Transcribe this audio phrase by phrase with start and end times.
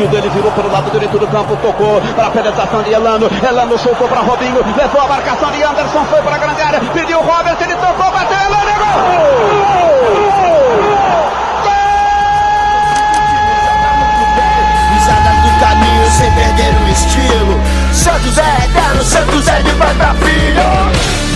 [0.00, 3.28] sentido, ele virou pelo lado direito do campo, tocou para a penetração de Elano.
[3.46, 7.18] Elano soltou para Robinho, levou a marcação de Anderson, foi para a grande área, pediu
[7.18, 8.90] o Robert, ele tocou, bateu, Elano, é gol!
[15.40, 17.60] Do caminho sem perder o estilo.
[17.94, 20.60] Santos é eterno, Santos é de pai pra filho.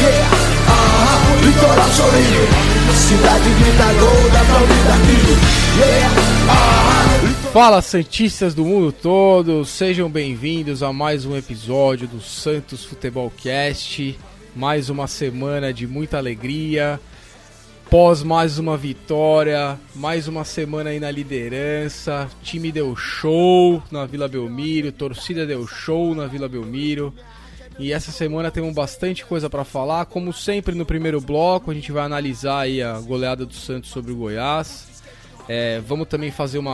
[0.03, 0.29] Yeah,
[0.69, 2.49] ah, litoral sorrindo.
[2.93, 5.39] Cidade grita gol, daqui.
[5.79, 6.11] Yeah,
[6.51, 13.31] ah, Fala Santistas do mundo todo, sejam bem-vindos a mais um episódio do Santos Futebol
[13.31, 14.19] Cast.
[14.57, 16.99] Mais uma semana de muita alegria.
[17.89, 22.29] Pós mais uma vitória, mais uma semana aí na liderança.
[22.43, 27.15] Time deu show na Vila Belmiro, torcida deu show na Vila Belmiro.
[27.79, 30.07] E essa semana temos bastante coisa para falar.
[30.07, 34.11] Como sempre no primeiro bloco, a gente vai analisar aí a goleada do Santos sobre
[34.11, 35.05] o Goiás.
[35.49, 36.73] É, vamos também fazer uma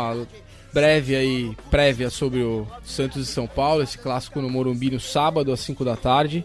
[0.73, 5.53] breve aí prévia sobre o Santos e São Paulo, esse clássico no Morumbi no sábado
[5.53, 6.45] às 5 da tarde.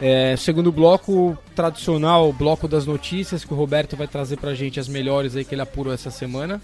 [0.00, 4.86] É, segundo bloco, tradicional bloco das notícias que o Roberto vai trazer pra gente as
[4.86, 6.60] melhores aí que ele apurou essa semana.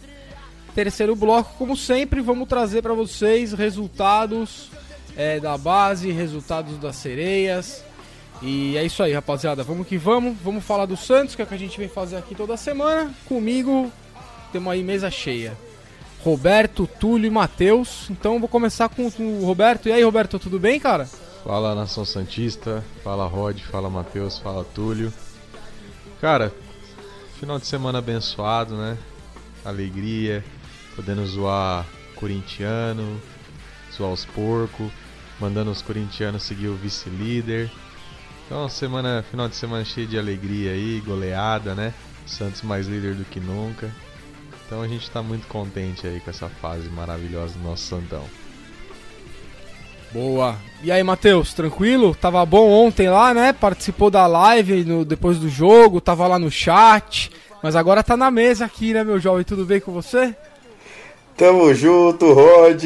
[0.75, 4.71] Terceiro bloco, como sempre, vamos trazer para vocês resultados
[5.17, 7.85] é, da base, resultados das sereias.
[8.43, 9.63] E é isso aí, rapaziada.
[9.63, 10.37] Vamos que vamos.
[10.43, 13.13] Vamos falar do Santos, que é o que a gente vem fazer aqui toda semana.
[13.27, 13.91] Comigo,
[14.53, 15.57] temos aí mesa cheia.
[16.25, 18.09] Roberto, Túlio e Matheus.
[18.09, 19.91] Então vou começar com o Roberto.
[19.91, 21.05] E aí, Roberto, tudo bem, cara?
[21.45, 25.13] Fala Nação Santista, fala Rod, fala Matheus, fala Túlio.
[26.23, 26.51] Cara,
[27.39, 28.97] final de semana abençoado, né?
[29.63, 30.43] Alegria,
[30.97, 31.85] podendo zoar
[32.17, 33.21] corintiano,
[33.95, 34.91] zoar os porcos,
[35.39, 37.71] mandando os corintianos seguir o vice-líder.
[38.47, 41.93] Então, semana, final de semana cheio de alegria aí, goleada, né?
[42.27, 43.91] Santos mais líder do que nunca.
[44.67, 48.25] Então a gente tá muito contente aí com essa fase maravilhosa do nosso Santão.
[50.13, 50.57] Boa.
[50.83, 52.15] E aí, Matheus, tranquilo?
[52.15, 53.53] Tava bom ontem lá, né?
[53.53, 57.33] Participou da live no, depois do jogo, tava lá no chat.
[57.61, 59.45] Mas agora tá na mesa aqui, né, meu jovem?
[59.45, 60.35] Tudo bem com você?
[61.37, 62.85] Tamo junto, Rod.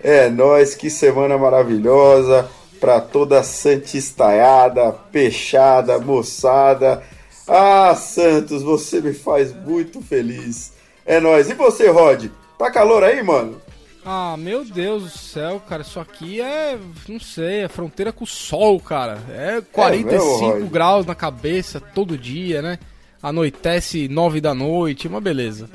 [0.00, 7.02] É nós, que semana maravilhosa pra toda santistaiada, peixada, moçada.
[7.46, 10.77] Ah, Santos, você me faz muito feliz.
[11.08, 11.50] É nós.
[11.50, 12.26] E você, Rod?
[12.56, 13.60] Tá calor aí, mano?
[14.04, 18.26] Ah, meu Deus do céu, cara, isso aqui é, não sei, é fronteira com o
[18.26, 19.18] sol, cara.
[19.28, 20.08] É 45
[20.40, 20.68] mesmo, Roy?
[20.68, 22.78] graus na cabeça todo dia, né?
[23.22, 25.68] Anoitece 9 da noite, uma beleza.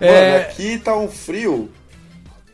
[0.00, 1.68] Mano, É, aqui tá um frio.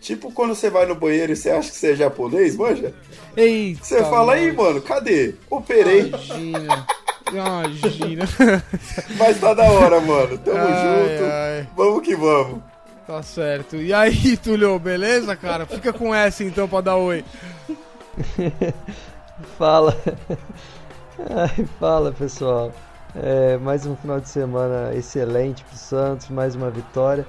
[0.01, 2.93] Tipo quando você vai no banheiro e você acha que você é japonês, manja?
[3.37, 5.35] eita, Você fala aí, mano, cadê?
[5.49, 6.09] Operei.
[6.09, 6.87] Imagina.
[7.33, 8.25] Imagina.
[9.19, 10.39] Mas tá da hora, mano.
[10.39, 11.25] Tamo Ai, junto.
[11.33, 11.69] ai.
[11.77, 12.61] Vamos que vamos.
[13.07, 13.77] Tá certo.
[13.77, 15.67] E aí, Tulio, beleza, cara?
[15.67, 17.25] Fica com essa então pra dar oi.
[19.59, 19.97] Fala.
[21.31, 22.73] Ai, fala pessoal.
[23.17, 27.27] É, mais um final de semana excelente pro Santos, mais uma vitória.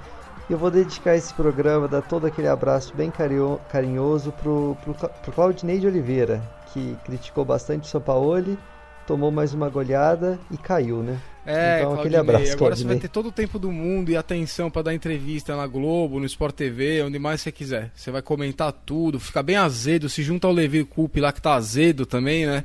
[0.50, 4.94] E eu vou dedicar esse programa, dar todo aquele abraço bem carinho- carinhoso pro, pro,
[4.94, 6.42] pro Claudinei de Oliveira,
[6.72, 8.58] que criticou bastante o São Paulo,
[9.06, 11.20] tomou mais uma goleada e caiu, né?
[11.46, 13.00] É, Então, aquele Claudinei, abraço, Agora você vai Claudinei.
[13.02, 16.56] ter todo o tempo do mundo e atenção pra dar entrevista na Globo, no Sport
[16.56, 17.92] TV, onde mais você quiser.
[17.96, 21.54] Você vai comentar tudo, fica bem azedo, se junta ao Levi Coupe lá que tá
[21.54, 22.64] azedo também, né?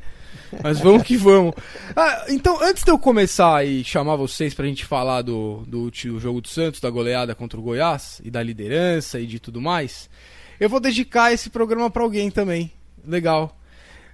[0.62, 1.52] Mas vamos que vamos.
[1.94, 6.18] Ah, então, antes de eu começar e chamar vocês pra gente falar do, do último
[6.18, 10.08] jogo do Santos, da goleada contra o Goiás, e da liderança e de tudo mais,
[10.58, 12.72] eu vou dedicar esse programa pra alguém também.
[13.06, 13.54] Legal.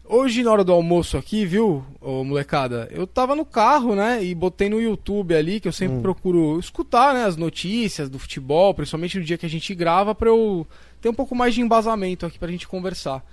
[0.09, 2.89] Hoje, na hora do almoço aqui, viu, ô, molecada?
[2.93, 4.22] Eu tava no carro, né?
[4.22, 7.25] E botei no YouTube ali, que eu sempre procuro escutar, né?
[7.25, 10.65] As notícias do futebol, principalmente no dia que a gente grava, pra eu
[11.00, 13.25] ter um pouco mais de embasamento aqui pra gente conversar.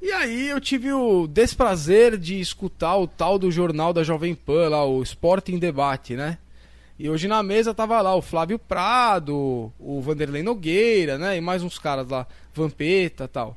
[0.00, 4.68] E aí eu tive o desprazer de escutar o tal do jornal da Jovem Pan,
[4.68, 6.38] lá, o Esporte em Debate, né?
[6.98, 11.36] E hoje na mesa tava lá o Flávio Prado, o Vanderlei Nogueira, né?
[11.36, 13.56] E mais uns caras lá, Vampeta e tal.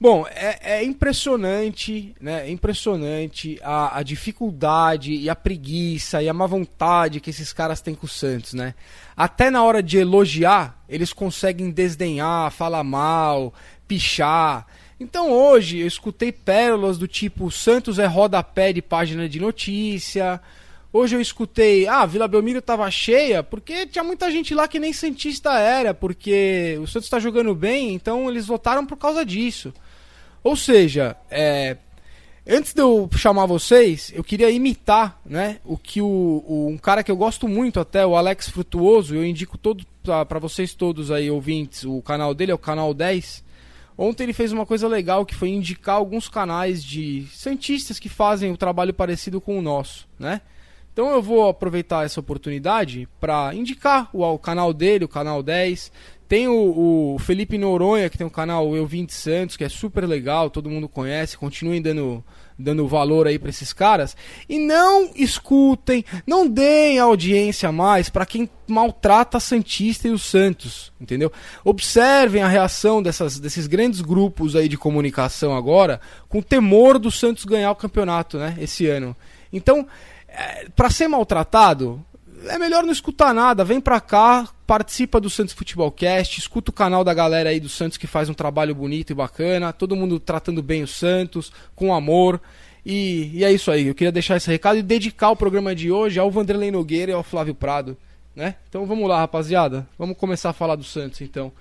[0.00, 2.46] Bom, é, é impressionante, né?
[2.46, 7.80] É impressionante a, a dificuldade e a preguiça e a má vontade que esses caras
[7.80, 8.74] têm com o Santos, né?
[9.16, 13.52] Até na hora de elogiar, eles conseguem desdenhar, falar mal,
[13.88, 14.68] pichar.
[15.00, 20.40] Então hoje eu escutei pérolas do tipo "O Santos é rodapé de página de notícia.
[20.92, 24.92] Hoje eu escutei, ah, Vila Belmiro tava cheia, porque tinha muita gente lá que nem
[24.92, 29.72] Santista era, porque o Santos tá jogando bem, então eles votaram por causa disso.
[30.42, 31.76] Ou seja, é,
[32.50, 37.04] Antes de eu chamar vocês, eu queria imitar, né, o que o, o um cara
[37.04, 39.58] que eu gosto muito até, o Alex Frutuoso, eu indico
[40.02, 43.44] para vocês todos aí ouvintes, o canal dele é o canal 10.
[43.98, 48.48] Ontem ele fez uma coisa legal que foi indicar alguns canais de santistas que fazem
[48.48, 50.40] o um trabalho parecido com o nosso, né?
[50.90, 55.92] Então eu vou aproveitar essa oportunidade para indicar o, o, canal dele, o canal 10.
[56.28, 59.68] Tem o, o, Felipe Noronha, que tem o canal Eu Vim de Santos, que é
[59.68, 61.38] super legal, todo mundo conhece.
[61.38, 62.22] Continuem dando,
[62.58, 64.14] dando valor aí para esses caras.
[64.46, 70.92] E não escutem, não deem audiência mais para quem maltrata a Santista e os Santos,
[71.00, 71.32] entendeu?
[71.64, 75.98] Observem a reação dessas, desses grandes grupos aí de comunicação agora,
[76.28, 79.16] com temor do Santos ganhar o campeonato, né, esse ano.
[79.50, 79.86] Então,
[80.28, 82.04] é, para ser maltratado,
[82.46, 83.64] é melhor não escutar nada.
[83.64, 87.68] Vem pra cá, participa do Santos Futebol Cast, escuta o canal da galera aí do
[87.68, 89.72] Santos que faz um trabalho bonito e bacana.
[89.72, 92.40] Todo mundo tratando bem o Santos, com amor.
[92.84, 93.86] E, e é isso aí.
[93.86, 97.14] Eu queria deixar esse recado e dedicar o programa de hoje ao Vanderlei Nogueira e
[97.14, 97.96] ao Flávio Prado.
[98.34, 98.54] Né?
[98.68, 99.86] Então vamos lá, rapaziada.
[99.98, 101.52] Vamos começar a falar do Santos então.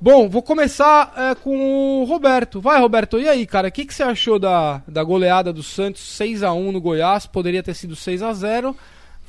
[0.00, 2.60] Bom, vou começar é, com o Roberto.
[2.60, 3.68] Vai, Roberto, e aí, cara?
[3.68, 7.26] O que, que você achou da, da goleada do Santos 6 a 1 no Goiás?
[7.26, 8.76] Poderia ter sido 6 a 0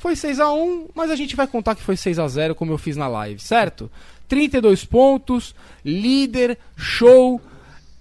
[0.06, 2.72] foi 6 a 1 mas a gente vai contar que foi 6 a 0 como
[2.72, 3.90] eu fiz na live, certo?
[4.28, 5.52] 32 pontos,
[5.84, 7.40] líder, show,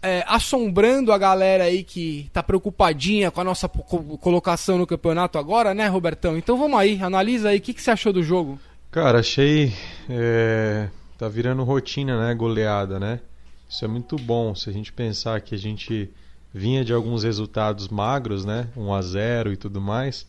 [0.04, 5.74] é, assombrando a galera aí que tá preocupadinha com a nossa colocação no campeonato agora,
[5.74, 6.38] né, Robertão?
[6.38, 8.60] Então vamos aí, analisa aí, o que, que você achou do jogo?
[8.92, 9.74] Cara, achei.
[10.08, 12.36] É, tá virando rotina, né?
[12.36, 13.20] Goleada, né?
[13.68, 14.54] Isso é muito bom.
[14.54, 16.10] Se a gente pensar que a gente
[16.54, 18.68] vinha de alguns resultados magros, né?
[18.78, 20.26] 1 a 0 e tudo mais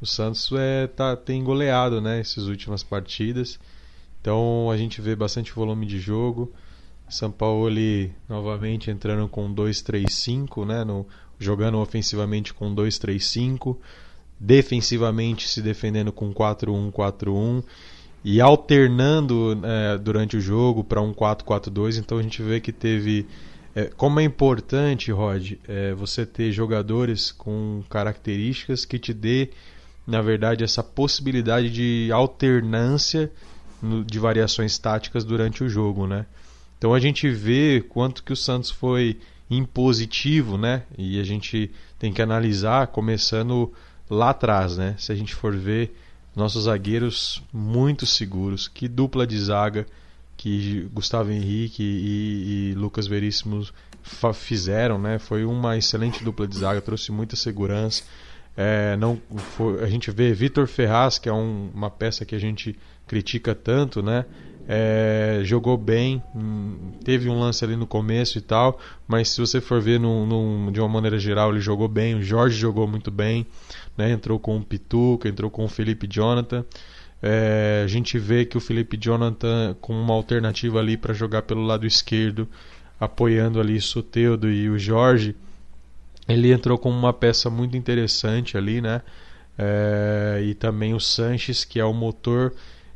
[0.00, 3.58] o Santos é, tá, tem goleado né, essas últimas partidas.
[4.20, 6.52] Então a gente vê bastante volume de jogo.
[7.08, 7.70] São Paulo
[8.28, 10.84] novamente entrando com 2-3-5, né,
[11.38, 13.76] jogando ofensivamente com 2-3-5,
[14.38, 17.62] defensivamente se defendendo com 4-1-4-1
[18.24, 21.98] e alternando é, durante o jogo para um 4-4-2.
[21.98, 23.26] Então a gente vê que teve.
[23.74, 29.50] É, como é importante, Rod, é, você ter jogadores com características que te dê
[30.06, 33.30] na verdade, essa possibilidade de alternância
[34.06, 36.26] de variações táticas durante o jogo, né?
[36.78, 39.18] Então a gente vê quanto que o Santos foi
[39.50, 40.82] impositivo, né?
[40.96, 43.72] E a gente tem que analisar começando
[44.08, 44.94] lá atrás, né?
[44.98, 45.96] Se a gente for ver
[46.34, 49.86] nossos zagueiros muito seguros, que dupla de zaga
[50.36, 53.66] que Gustavo Henrique e, e Lucas Veríssimo
[54.34, 55.18] fizeram, né?
[55.18, 58.04] Foi uma excelente dupla de zaga, trouxe muita segurança.
[58.56, 59.20] É, não
[59.82, 62.76] a gente vê Vitor Ferraz, que é um, uma peça que a gente
[63.06, 64.24] critica tanto, né?
[64.68, 69.60] É, jogou bem, hum, teve um lance ali no começo e tal, mas se você
[69.60, 72.16] for ver num, num, de uma maneira geral, ele jogou bem.
[72.16, 73.46] O Jorge jogou muito bem,
[73.96, 74.10] né?
[74.10, 76.64] entrou com o Pituca, entrou com o Felipe Jonathan.
[77.22, 81.62] É, a gente vê que o Felipe Jonathan com uma alternativa ali para jogar pelo
[81.62, 82.48] lado esquerdo,
[82.98, 85.36] apoiando ali Soteudo e o Jorge
[86.28, 89.02] ele entrou como uma peça muito interessante ali, né?
[89.58, 92.52] É, e também o Sanches, que é o motor.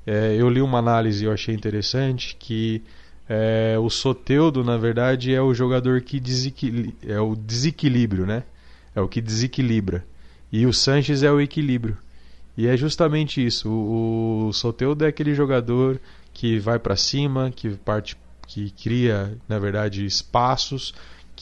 [0.07, 2.83] É, eu li uma análise e eu achei interessante que
[3.29, 6.93] é, o Soteudo, na verdade, é o jogador que desequil...
[7.07, 8.43] é o desequilíbrio, né?
[8.95, 10.05] É o que desequilibra.
[10.51, 11.97] E o Sanches é o equilíbrio.
[12.57, 13.71] E é justamente isso.
[13.71, 16.01] O, o Soteudo é aquele jogador
[16.35, 18.17] que vai para cima, que parte,
[18.49, 20.93] que cria, na verdade, espaços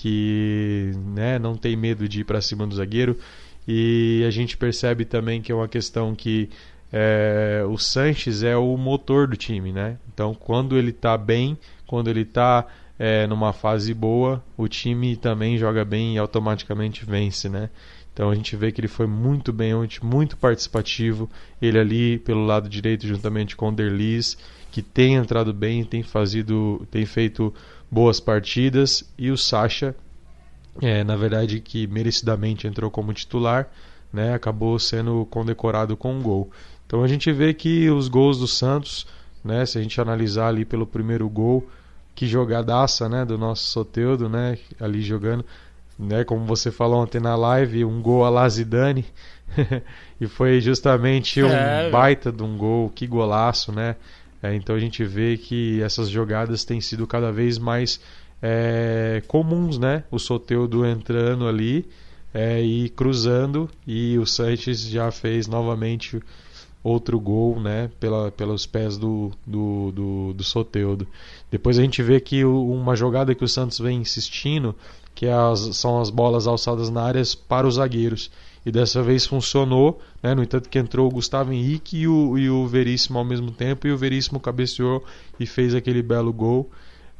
[0.00, 3.18] que né, não tem medo de ir para cima do zagueiro.
[3.66, 6.48] E a gente percebe também que é uma questão que
[6.92, 9.98] é, o Sanches é o motor do time, né?
[10.14, 12.64] Então, quando ele está bem, quando ele está
[12.96, 17.68] é, numa fase boa, o time também joga bem e automaticamente vence, né?
[18.14, 21.28] Então a gente vê que ele foi muito bem ontem, muito participativo.
[21.60, 24.36] Ele ali pelo lado direito, juntamente com o Derlis,
[24.72, 27.54] que tem entrado bem, tem, fazido, tem feito
[27.90, 29.94] boas partidas e o Sacha,
[30.80, 33.68] é, na verdade, que merecidamente entrou como titular,
[34.12, 36.50] né, acabou sendo condecorado com um gol.
[36.86, 39.06] Então a gente vê que os gols do Santos,
[39.44, 41.68] né, se a gente analisar ali pelo primeiro gol,
[42.14, 45.44] que jogadaça né, do nosso Soteudo, né, ali jogando,
[45.98, 49.04] né, como você falou ontem na live, um gol a Lazidane,
[50.20, 53.96] e foi justamente um é, baita de um gol, que golaço, né?
[54.42, 58.00] É, então a gente vê que essas jogadas têm sido cada vez mais
[58.40, 60.04] é, comuns, né?
[60.10, 61.86] O Soteudo entrando ali
[62.32, 66.22] é, e cruzando e o Sanches já fez novamente
[66.82, 67.90] outro gol, né?
[67.98, 71.06] Pela, pelos pés do, do, do, do Soteudo.
[71.50, 74.74] Depois a gente vê que uma jogada que o Santos vem insistindo,
[75.14, 78.30] que é as, são as bolas alçadas na área para os zagueiros.
[78.68, 80.34] E dessa vez funcionou, né?
[80.34, 83.86] no entanto que entrou o Gustavo Henrique e o, e o Veríssimo ao mesmo tempo,
[83.86, 85.02] e o Veríssimo cabeceou
[85.40, 86.70] e fez aquele belo gol.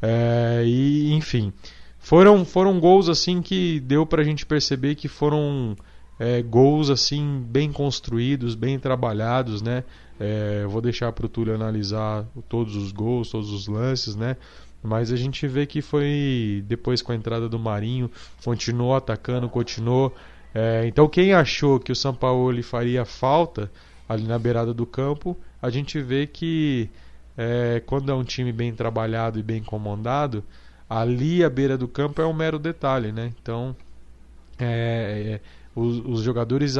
[0.02, 1.50] É, e enfim,
[1.98, 5.74] foram, foram gols assim que deu para a gente perceber que foram
[6.18, 9.84] é, gols assim bem construídos, bem trabalhados, né?
[10.20, 14.36] É, vou deixar para o Túlio analisar todos os gols, todos os lances, né?
[14.82, 18.10] Mas a gente vê que foi depois com a entrada do Marinho,
[18.44, 20.14] continuou atacando, continuou.
[20.54, 23.70] É, então quem achou que o São Paulo faria falta
[24.08, 26.88] ali na beirada do campo, a gente vê que
[27.36, 30.42] é, quando é um time bem trabalhado e bem comandado,
[30.88, 33.32] ali à beira do campo é um mero detalhe, né?
[33.40, 33.76] Então
[34.58, 35.40] é, é
[35.76, 36.74] os, os jogadores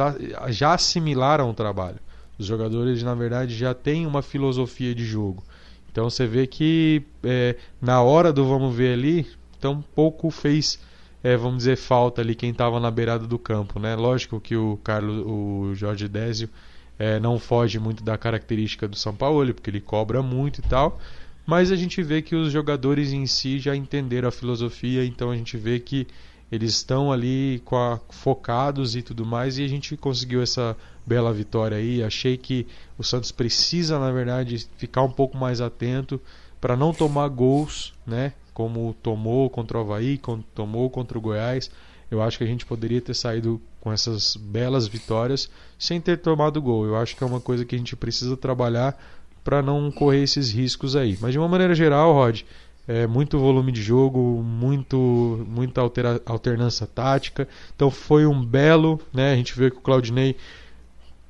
[0.49, 1.99] já assimilaram o trabalho.
[2.37, 5.43] Os jogadores, na verdade, já têm uma filosofia de jogo.
[5.91, 9.27] Então você vê que é, na hora do vamos ver ali,
[9.59, 10.79] tão pouco fez,
[11.23, 13.79] é, vamos dizer, falta ali quem estava na beirada do campo.
[13.79, 13.95] Né?
[13.95, 16.49] Lógico que o Carlos, o Jorge Désio
[16.97, 20.99] é, não foge muito da característica do São Paulo, porque ele cobra muito e tal.
[21.45, 25.35] Mas a gente vê que os jogadores em si já entenderam a filosofia, então a
[25.35, 26.05] gente vê que
[26.51, 31.77] eles estão ali a, focados e tudo mais, e a gente conseguiu essa bela vitória
[31.77, 32.03] aí.
[32.03, 36.21] Achei que o Santos precisa, na verdade, ficar um pouco mais atento
[36.59, 38.33] para não tomar gols, né?
[38.59, 41.71] Como tomou contra o Havaí, como tomou contra o Goiás.
[42.11, 46.61] Eu acho que a gente poderia ter saído com essas belas vitórias sem ter tomado
[46.61, 46.85] gol.
[46.85, 49.01] Eu acho que é uma coisa que a gente precisa trabalhar
[49.45, 51.17] para não correr esses riscos aí.
[51.21, 52.41] Mas de uma maneira geral, Rod,
[52.85, 57.47] é, muito volume de jogo, muito, muita altera, alternância tática.
[57.73, 59.31] Então foi um belo, né?
[59.31, 60.35] A gente vê que o Claudinei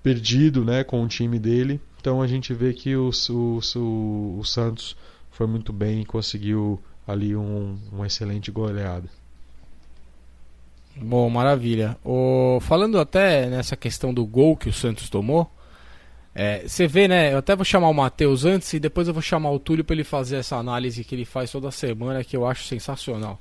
[0.01, 1.79] perdido, né, com o time dele.
[2.01, 4.97] Então a gente vê que o, o, o, o Santos
[5.29, 6.81] foi muito bem e conseguiu
[7.11, 9.09] ali um, excelente goleada.
[10.95, 11.97] Bom, maravilha.
[12.03, 15.49] O, falando até nessa questão do gol que o Santos tomou,
[16.35, 17.33] é, você vê, né?
[17.33, 19.95] Eu até vou chamar o Matheus antes e depois eu vou chamar o Túlio para
[19.95, 23.39] ele fazer essa análise que ele faz toda semana, que eu acho sensacional.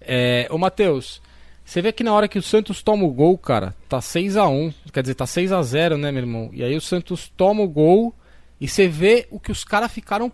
[0.00, 1.20] É, ô Matheus,
[1.64, 4.48] você vê que na hora que o Santos toma o gol, cara, tá 6 a
[4.48, 6.50] 1 quer dizer, tá 6 a 0 né, meu irmão?
[6.52, 8.14] E aí o Santos toma o gol
[8.60, 10.30] e você vê o que os caras ficaram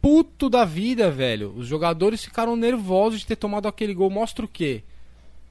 [0.00, 1.52] puto da vida, velho.
[1.56, 4.10] Os jogadores ficaram nervosos de ter tomado aquele gol.
[4.10, 4.82] Mostra o quê?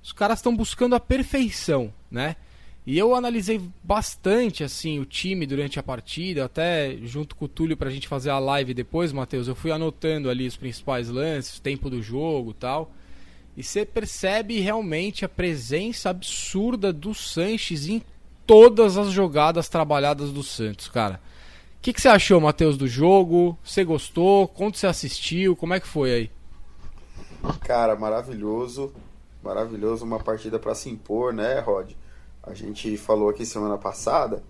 [0.03, 2.35] Os caras estão buscando a perfeição, né?
[2.85, 7.75] E eu analisei bastante assim o time durante a partida, até junto com o Túlio
[7.75, 9.47] pra gente fazer a live depois, Matheus.
[9.47, 12.91] Eu fui anotando ali os principais lances, tempo do jogo tal.
[13.57, 18.03] E você percebe realmente a presença absurda do Sanches em
[18.45, 21.19] todas as jogadas trabalhadas do Santos, cara.
[21.85, 23.55] O que, que você achou, Matheus, do jogo?
[23.63, 24.47] Você gostou?
[24.47, 25.55] Quando você assistiu?
[25.55, 26.31] Como é que foi aí?
[27.61, 28.91] Cara, maravilhoso.
[29.43, 31.91] Maravilhoso, uma partida para se impor, né, Rod?
[32.41, 34.41] A gente falou aqui semana passada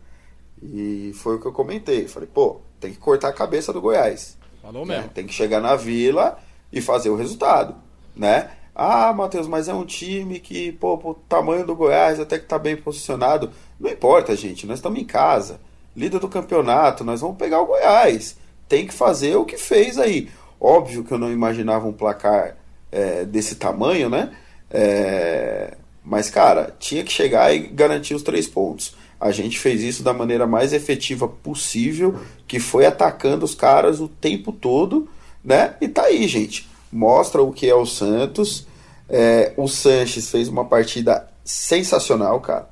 [0.64, 2.08] e foi o que eu comentei.
[2.08, 4.38] Falei, pô, tem que cortar a cabeça do Goiás.
[4.62, 4.96] Falou né?
[4.96, 5.12] mesmo.
[5.12, 6.40] Tem que chegar na vila
[6.72, 7.76] e fazer o resultado,
[8.16, 8.50] né?
[8.74, 12.58] Ah, Matheus, mas é um time que, pô, o tamanho do Goiás até que tá
[12.58, 13.52] bem posicionado.
[13.78, 15.60] Não importa, gente, nós estamos em casa.
[15.96, 18.36] Líder do campeonato, nós vamos pegar o Goiás.
[18.68, 20.30] Tem que fazer o que fez aí.
[20.60, 22.56] Óbvio que eu não imaginava um placar
[22.92, 24.32] é, desse tamanho, né?
[24.70, 28.96] É, mas, cara, tinha que chegar e garantir os três pontos.
[29.20, 34.08] A gente fez isso da maneira mais efetiva possível, que foi atacando os caras o
[34.08, 35.10] tempo todo,
[35.44, 35.76] né?
[35.80, 36.70] E tá aí, gente.
[36.92, 38.68] Mostra o que é o Santos.
[39.10, 42.70] É, o Sanches fez uma partida sensacional, cara.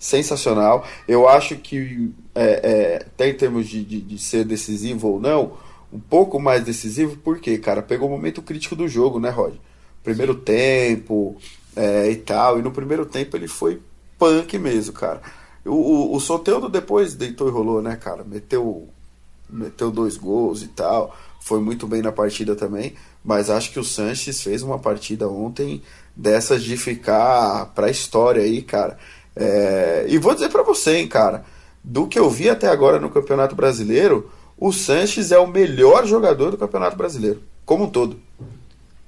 [0.00, 0.84] Sensacional.
[1.06, 5.58] Eu acho que, é, é, até em termos de, de, de ser decisivo ou não,
[5.92, 9.54] um pouco mais decisivo, porque, cara, pegou o momento crítico do jogo, né, Rod?
[10.02, 11.36] Primeiro tempo,
[11.76, 12.58] é, e tal.
[12.58, 13.80] E no primeiro tempo ele foi
[14.18, 15.20] punk mesmo, cara.
[15.64, 18.24] O, o, o Soteudo depois deitou e rolou, né, cara?
[18.24, 18.88] Meteu,
[19.48, 21.14] meteu dois gols e tal.
[21.40, 22.94] Foi muito bem na partida também.
[23.22, 25.82] Mas acho que o Sanches fez uma partida ontem
[26.16, 28.98] dessas de ficar pra história aí, cara.
[29.40, 31.44] É, e vou dizer para você, hein, cara.
[31.82, 36.50] Do que eu vi até agora no Campeonato Brasileiro, o Sanches é o melhor jogador
[36.50, 38.20] do Campeonato Brasileiro, como um todo.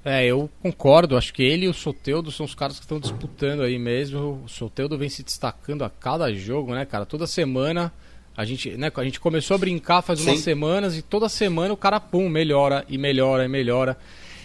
[0.03, 1.15] É, eu concordo.
[1.15, 4.41] Acho que ele e o Soteudo são os caras que estão disputando aí mesmo.
[4.43, 7.05] O Soteudo vem se destacando a cada jogo, né, cara?
[7.05, 7.93] Toda semana
[8.35, 10.31] a gente, né, a gente começou a brincar faz Sim.
[10.31, 13.95] umas semanas e toda semana o cara, pum, melhora e melhora e melhora.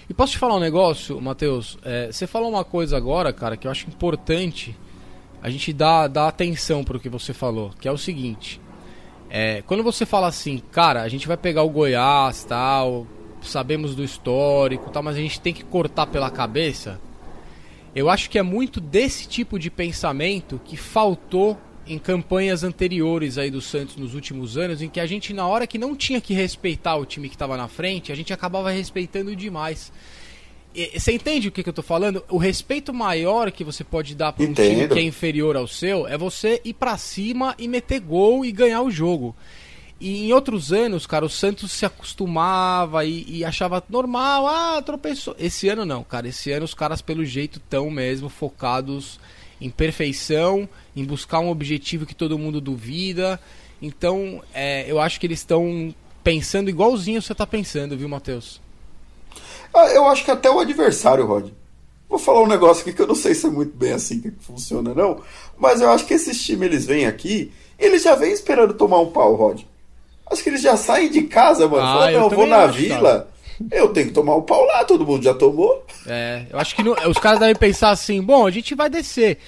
[0.08, 1.78] E posso te falar um negócio, Matheus?
[1.82, 4.76] É, você falou uma coisa agora, cara, que eu acho importante
[5.42, 8.60] a gente dar, dar atenção pro que você falou, que é o seguinte.
[9.30, 13.06] É, quando você fala assim, cara, a gente vai pegar o Goiás, tal,
[13.42, 17.00] sabemos do histórico, tal, mas a gente tem que cortar pela cabeça.
[17.94, 23.50] Eu acho que é muito desse tipo de pensamento que faltou em campanhas anteriores aí
[23.50, 26.34] do Santos nos últimos anos, em que a gente, na hora que não tinha que
[26.34, 29.90] respeitar o time que estava na frente, a gente acabava respeitando demais.
[30.94, 32.24] Você entende o que, que eu tô falando?
[32.28, 34.68] O respeito maior que você pode dar para um Entendo.
[34.68, 38.52] time que é inferior ao seu é você ir para cima e meter gol e
[38.52, 39.34] ganhar o jogo.
[40.00, 45.34] E em outros anos, cara, o Santos se acostumava e, e achava normal, ah, tropeçou.
[45.38, 46.28] Esse ano não, cara.
[46.28, 49.18] Esse ano os caras, pelo jeito, tão mesmo focados
[49.60, 53.40] em perfeição, em buscar um objetivo que todo mundo duvida.
[53.82, 55.92] Então, é, eu acho que eles estão
[56.22, 58.60] pensando igualzinho você tá pensando, viu, Matheus?
[59.74, 61.50] Ah, eu acho que até o adversário, Rod.
[62.08, 64.30] Vou falar um negócio aqui que eu não sei se é muito bem assim que
[64.40, 65.20] funciona, não.
[65.58, 69.10] Mas eu acho que esses times, eles vêm aqui, eles já vêm esperando tomar um
[69.10, 69.60] pau, Rod.
[70.30, 71.82] Acho que eles já saem de casa, mano.
[71.82, 73.28] Ah, Fala, eu não, eu vou na acho, vila,
[73.70, 75.84] eu tenho que tomar um pau lá, todo mundo já tomou.
[76.06, 79.38] É, eu acho que no- os caras devem pensar assim, bom, a gente vai descer.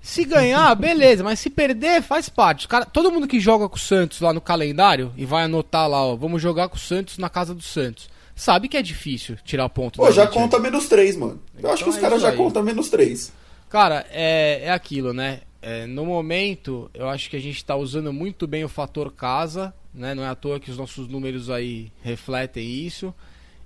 [0.00, 2.66] Se ganhar, beleza, mas se perder, faz parte.
[2.68, 6.02] Cara, todo mundo que joga com o Santos lá no calendário e vai anotar lá,
[6.02, 9.68] ó, vamos jogar com o Santos na casa do Santos, sabe que é difícil tirar
[9.70, 9.96] ponto.
[9.96, 11.40] Pô, já conta menos três, mano.
[11.58, 13.32] Eu acho que Então os é caras já contam menos três.
[13.68, 15.40] Cara, é, é aquilo, né?
[15.60, 19.74] É, no momento, eu acho que a gente tá usando muito bem o fator casa,
[19.92, 20.14] né?
[20.14, 23.12] Não é à toa que os nossos números aí refletem isso.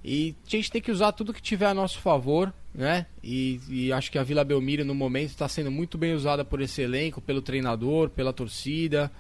[0.03, 3.05] E a gente tem que usar tudo que tiver a nosso favor, né?
[3.23, 6.63] E, e acho que a Vila Belmiro, no momento, está sendo muito bem usada por
[6.63, 9.11] esse elenco, pelo treinador, pela torcida.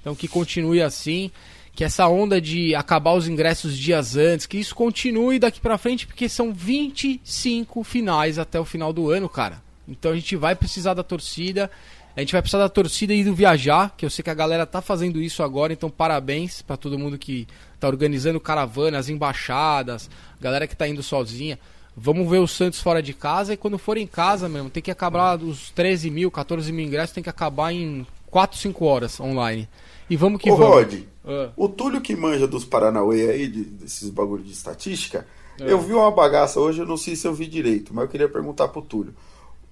[0.00, 1.30] Então que continue assim.
[1.80, 6.06] Que essa onda de acabar os ingressos dias antes, que isso continue daqui pra frente,
[6.06, 9.62] porque são 25 finais até o final do ano, cara.
[9.88, 11.70] Então a gente vai precisar da torcida.
[12.14, 14.82] A gente vai precisar da torcida indo viajar, que eu sei que a galera tá
[14.82, 17.48] fazendo isso agora, então parabéns pra todo mundo que
[17.80, 21.58] tá organizando caravana, as embaixadas, galera que tá indo sozinha.
[21.96, 24.90] Vamos ver o Santos fora de casa e quando for em casa, mesmo, tem que
[24.90, 29.66] acabar os 13 mil, 14 mil ingressos, tem que acabar em 4, 5 horas online.
[30.10, 30.74] E vamos que Ô, vamos.
[30.76, 30.94] Rod,
[31.24, 31.50] Ah.
[31.56, 35.26] o Túlio que manja dos Paranauê aí, de- desses bagulho de estatística,
[35.60, 35.70] É.
[35.70, 38.28] eu vi uma bagaça hoje, eu não sei se eu vi direito, mas eu queria
[38.28, 39.14] perguntar pro Túlio.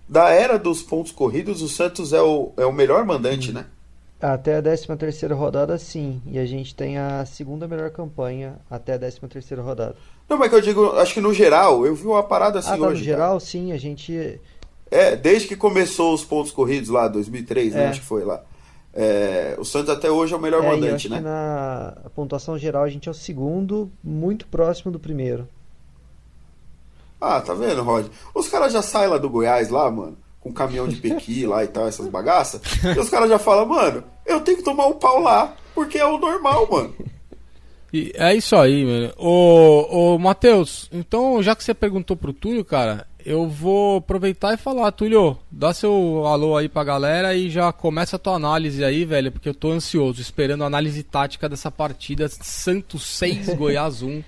[0.09, 3.67] Da era dos pontos corridos, o Santos é o, é o melhor mandante, né?
[4.21, 6.21] Até a 13 terceira rodada, sim.
[6.27, 9.95] E a gente tem a segunda melhor campanha até a 13 terceira rodada.
[10.29, 12.73] Não, mas que eu digo, acho que no geral, eu vi uma parada assim ah,
[12.73, 13.05] tá, no hoje.
[13.05, 13.17] cara.
[13.17, 13.71] geral, sim.
[13.73, 14.41] A gente...
[14.91, 17.85] É, desde que começou os pontos corridos lá, 2003, né?
[17.85, 17.89] É.
[17.89, 18.43] Acho que foi lá.
[19.01, 21.19] É, o Santos até hoje é o melhor É, eu mandante, acho né?
[21.19, 25.47] que na pontuação geral a gente é o segundo, muito próximo do primeiro.
[27.21, 28.07] Ah, tá vendo, Rod?
[28.35, 31.69] Os caras já saem lá do Goiás, lá, mano, com caminhão de pequi lá e
[31.69, 32.61] tal, essas bagaças.
[32.85, 36.05] E os caras já falam, mano, eu tenho que tomar um pau lá, porque é
[36.05, 36.95] o normal, mano.
[37.91, 39.15] E é isso aí, mano.
[39.17, 44.57] Ô, ô Matheus, então já que você perguntou pro Túlio, cara, eu vou aproveitar e
[44.57, 49.05] falar, Túlio, dá seu alô aí pra galera e já começa a tua análise aí,
[49.05, 54.23] velho, porque eu tô ansioso, esperando a análise tática dessa partida Santos 6, Goiás 1.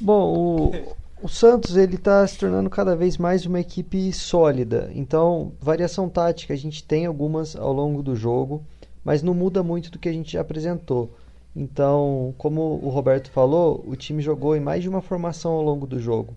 [0.00, 4.90] Bom, o, o Santos ele está se tornando cada vez mais uma equipe sólida.
[4.94, 8.64] Então, variação tática a gente tem algumas ao longo do jogo,
[9.04, 11.12] mas não muda muito do que a gente já apresentou.
[11.56, 15.86] Então, como o Roberto falou, o time jogou em mais de uma formação ao longo
[15.86, 16.36] do jogo.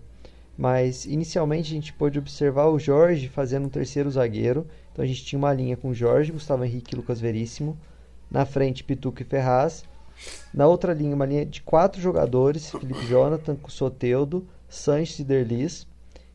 [0.62, 4.64] Mas inicialmente a gente pôde observar o Jorge fazendo um terceiro zagueiro.
[4.92, 7.76] Então a gente tinha uma linha com Jorge, Gustavo Henrique e Lucas Veríssimo.
[8.30, 9.82] Na frente, Pituca e Ferraz.
[10.54, 15.84] Na outra linha, uma linha de quatro jogadores: Felipe Jonathan, Soteudo, Sanches e Derlis.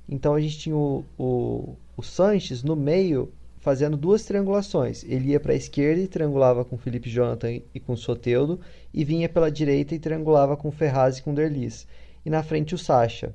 [0.10, 5.06] Então a gente tinha o, o, o Sanches no meio fazendo duas triangulações.
[5.06, 8.60] Ele ia para a esquerda e triangulava com Felipe Jonathan e com Soteudo,
[8.94, 11.88] e vinha pela direita e triangulava com Ferraz e com Derlis.
[12.26, 13.34] E na frente o Sacha.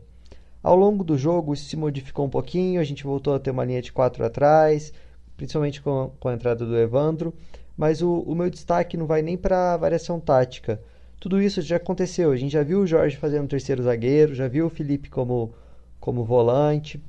[0.62, 3.64] Ao longo do jogo isso se modificou um pouquinho, a gente voltou a ter uma
[3.64, 4.92] linha de quatro atrás,
[5.36, 7.34] principalmente com, com a entrada do Evandro,
[7.76, 10.80] mas o, o meu destaque não vai nem para a variação tática.
[11.18, 14.66] Tudo isso já aconteceu, a gente já viu o Jorge fazendo terceiro zagueiro, já viu
[14.66, 15.52] o Felipe como,
[15.98, 17.02] como volante,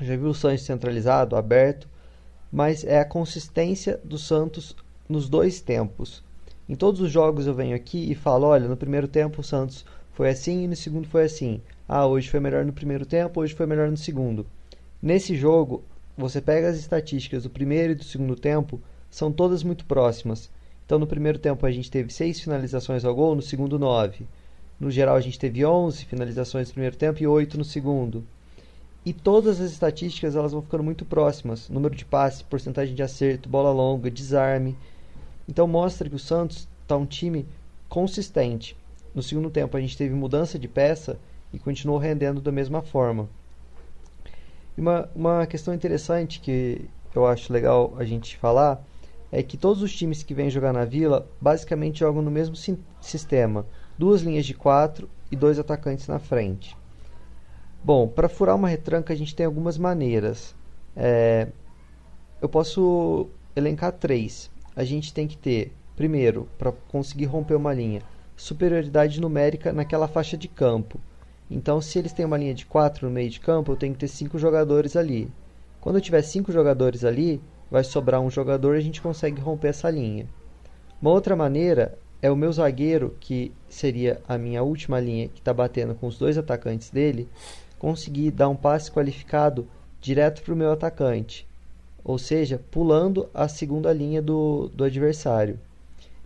[0.00, 1.88] já viu o Santos centralizado, aberto,
[2.52, 4.76] mas é a consistência do Santos
[5.08, 6.22] nos dois tempos.
[6.68, 9.84] Em todos os jogos eu venho aqui e falo, olha, no primeiro tempo o Santos
[10.12, 11.60] foi assim e no segundo foi assim.
[11.88, 14.44] Ah, hoje foi melhor no primeiro tempo, hoje foi melhor no segundo.
[15.00, 15.84] Nesse jogo,
[16.18, 20.50] você pega as estatísticas do primeiro e do segundo tempo, são todas muito próximas.
[20.84, 24.26] Então, no primeiro tempo a gente teve 6 finalizações ao gol, no segundo 9.
[24.80, 28.24] No geral, a gente teve 11 finalizações no primeiro tempo e 8 no segundo.
[29.04, 31.68] E todas as estatísticas elas vão ficando muito próximas.
[31.68, 34.76] Número de passes, porcentagem de acerto, bola longa, desarme.
[35.48, 37.46] Então mostra que o Santos está um time
[37.88, 38.76] consistente.
[39.14, 41.16] No segundo tempo a gente teve mudança de peça
[41.52, 43.28] e continuou rendendo da mesma forma.
[44.76, 48.84] Uma, uma questão interessante que eu acho legal a gente falar
[49.32, 52.54] é que todos os times que vêm jogar na Vila basicamente jogam no mesmo
[53.00, 53.66] sistema:
[53.98, 56.76] duas linhas de quatro e dois atacantes na frente.
[57.82, 60.54] Bom, para furar uma retranca a gente tem algumas maneiras.
[60.94, 61.48] É,
[62.40, 64.50] eu posso elencar três.
[64.74, 68.02] A gente tem que ter, primeiro, para conseguir romper uma linha,
[68.36, 71.00] superioridade numérica naquela faixa de campo.
[71.50, 74.00] Então, se eles têm uma linha de 4 no meio de campo, eu tenho que
[74.00, 75.30] ter 5 jogadores ali.
[75.80, 79.68] Quando eu tiver 5 jogadores ali, vai sobrar um jogador e a gente consegue romper
[79.68, 80.26] essa linha.
[81.00, 85.52] Uma outra maneira é o meu zagueiro, que seria a minha última linha, que está
[85.52, 87.28] batendo com os dois atacantes dele,
[87.78, 89.68] conseguir dar um passe qualificado
[90.00, 91.46] direto para o meu atacante,
[92.02, 95.58] ou seja, pulando a segunda linha do, do adversário.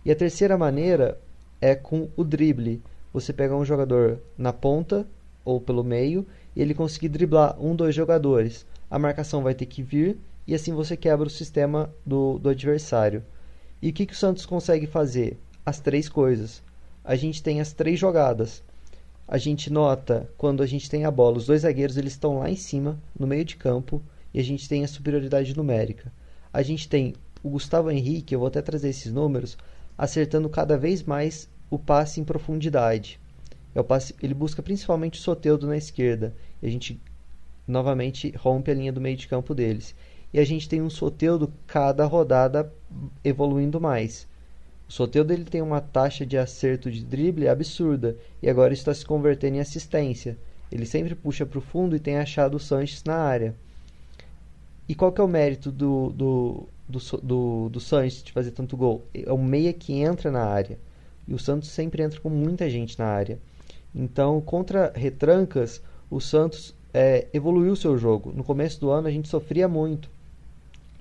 [0.05, 1.19] E a terceira maneira
[1.59, 2.81] é com o drible.
[3.13, 5.07] Você pegar um jogador na ponta
[5.43, 8.65] ou pelo meio e ele conseguir driblar um, dois jogadores.
[8.89, 13.23] A marcação vai ter que vir e assim você quebra o sistema do, do adversário.
[13.81, 15.37] E o que, que o Santos consegue fazer?
[15.65, 16.61] As três coisas.
[17.03, 18.63] A gente tem as três jogadas
[19.31, 22.49] a gente nota quando a gente tem a bola, os dois zagueiros eles estão lá
[22.49, 24.01] em cima, no meio de campo,
[24.33, 26.11] e a gente tem a superioridade numérica.
[26.51, 29.57] A gente tem o Gustavo Henrique, eu vou até trazer esses números,
[29.97, 33.19] acertando cada vez mais o passe em profundidade.
[33.73, 37.01] É o passe, ele busca principalmente o Soteudo na esquerda, e a gente
[37.67, 39.95] novamente rompe a linha do meio de campo deles.
[40.33, 42.71] E a gente tem um Soteudo cada rodada
[43.23, 44.27] evoluindo mais.
[44.87, 49.05] O Soteldo ele tem uma taxa de acerto de drible absurda e agora está se
[49.05, 50.37] convertendo em assistência.
[50.69, 53.55] Ele sempre puxa para o fundo e tem achado o Sanches na área.
[54.89, 58.75] E qual que é o mérito do, do, do, do, do Sanches de fazer tanto
[58.75, 59.05] gol?
[59.13, 60.77] É o meia que entra na área.
[61.27, 63.39] E o Santos sempre entra com muita gente na área.
[63.93, 68.31] Então, contra retrancas, o Santos é, evoluiu seu jogo.
[68.33, 70.09] No começo do ano a gente sofria muito.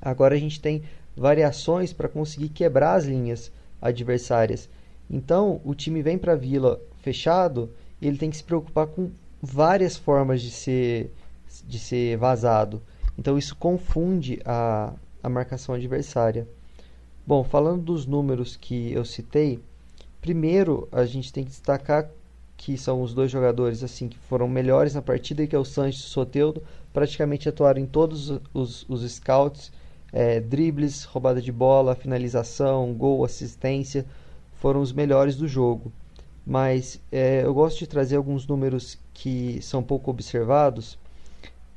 [0.00, 0.82] Agora a gente tem
[1.16, 4.68] variações para conseguir quebrar as linhas adversárias.
[5.08, 9.10] Então, o time vem para a Vila fechado e ele tem que se preocupar com
[9.42, 11.12] várias formas de ser,
[11.66, 12.80] de ser vazado.
[13.18, 16.46] Então, isso confunde a, a marcação adversária.
[17.26, 19.60] Bom, falando dos números que eu citei,
[20.20, 22.10] primeiro a gente tem que destacar
[22.56, 26.02] que são os dois jogadores assim que foram melhores na partida, que é o Sanches
[26.02, 29.72] e o Soteudo, praticamente atuaram em todos os, os scouts
[30.12, 34.04] é, dribles, roubada de bola, finalização, gol, assistência
[34.60, 35.90] foram os melhores do jogo.
[36.46, 40.98] Mas é, eu gosto de trazer alguns números que são pouco observados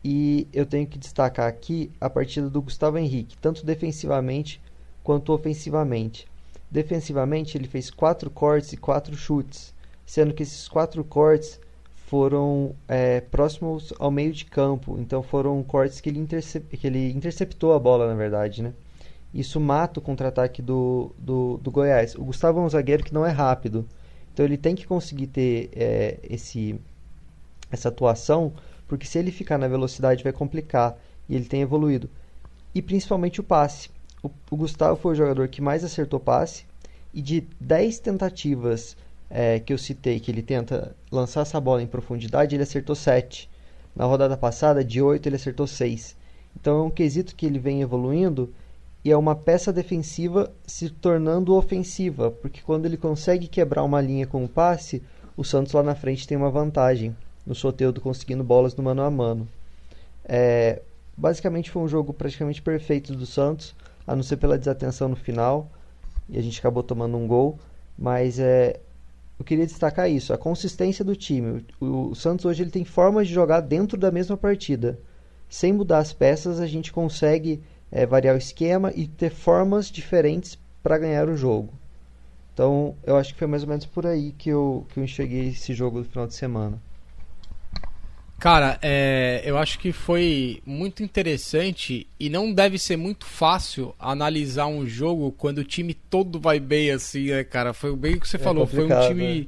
[0.04, 4.62] e eu tenho que destacar aqui a partida do Gustavo Henrique, tanto defensivamente
[5.02, 6.28] quanto ofensivamente.
[6.74, 9.76] Defensivamente, ele fez quatro cortes e quatro chutes,
[10.08, 11.60] sendo que esses quatro cortes
[12.08, 17.74] foram é, próximos ao meio de campo, então foram cortes que ele, que ele interceptou
[17.74, 18.74] a bola, na verdade, né?
[19.32, 22.16] Isso mata o contra-ataque do, do, do, Goiás.
[22.16, 23.88] O Gustavo é um zagueiro que não é rápido,
[24.34, 26.82] então ele tem que conseguir ter é, esse,
[27.70, 28.52] essa atuação,
[28.88, 30.98] porque se ele ficar na velocidade vai complicar,
[31.30, 32.10] e ele tem evoluído.
[32.74, 33.93] E principalmente o passe.
[34.24, 36.66] O, o Gustavo foi o jogador que mais acertou passe,
[37.14, 38.98] e de 10 tentativas
[39.30, 43.50] é, que eu citei, que ele tenta lançar essa bola em profundidade, ele acertou 7.
[43.96, 46.16] Na rodada passada, de 8, ele acertou 6.
[46.56, 48.54] Então é um quesito que ele vem evoluindo
[49.04, 54.26] e é uma peça defensiva se tornando ofensiva, porque quando ele consegue quebrar uma linha
[54.26, 55.04] com o passe,
[55.36, 59.12] o Santos lá na frente tem uma vantagem no Soteudo conseguindo bolas no mano a
[59.12, 59.48] mano.
[60.24, 60.82] É,
[61.18, 63.76] basicamente foi um jogo praticamente perfeito do Santos,
[64.06, 65.72] a não ser pela desatenção no final,
[66.30, 67.60] e a gente acabou tomando um gol,
[67.98, 68.80] mas é,
[69.38, 71.66] eu queria destacar isso, a consistência do time.
[71.80, 75.00] O, o, Santos hoje ele tem formas de jogar dentro da mesma partida.
[75.50, 77.62] Sem mudar as peças, a gente consegue
[77.92, 81.74] é, variar o esquema e ter formas diferentes para ganhar o jogo.
[82.54, 85.50] Então, eu acho que foi mais ou menos por aí que eu, que eu enxerguei
[85.50, 86.80] esse jogo do final de semana.
[88.40, 94.68] Cara, é, eu acho que foi muito interessante e não deve ser muito fácil analisar
[94.68, 97.74] um jogo quando o time todo vai bem assim, né, cara?
[97.74, 99.40] Foi bem o que você é falou, foi um time.
[99.40, 99.48] Né?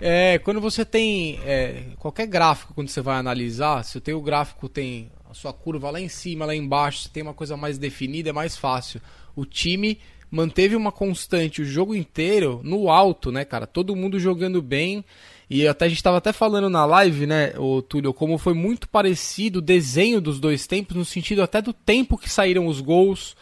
[0.00, 4.68] É, quando você tem é, qualquer gráfico, quando você vai analisar, se o teu gráfico
[4.68, 8.30] tem a sua curva lá em cima, lá embaixo, se tem uma coisa mais definida,
[8.30, 9.00] é mais fácil.
[9.34, 9.98] O time
[10.30, 13.66] manteve uma constante o jogo inteiro no alto, né, cara?
[13.66, 15.04] Todo mundo jogando bem.
[15.50, 18.88] E até a gente estava até falando na live, né, o Túlio, como foi muito
[18.88, 23.34] parecido o desenho dos dois tempos, no sentido até do tempo que saíram os gols,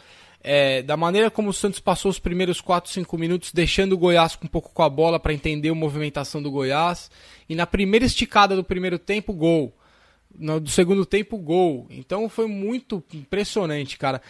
[0.49, 4.39] é, da maneira como o Santos passou os primeiros 4, 5 minutos, deixando o Goiás
[4.41, 7.11] um pouco com a bola para entender a movimentação do Goiás.
[7.49, 9.77] E na primeira esticada do primeiro tempo, gol.
[10.33, 11.89] no do segundo tempo gol.
[11.91, 14.23] Então foi muito impressionante, cara.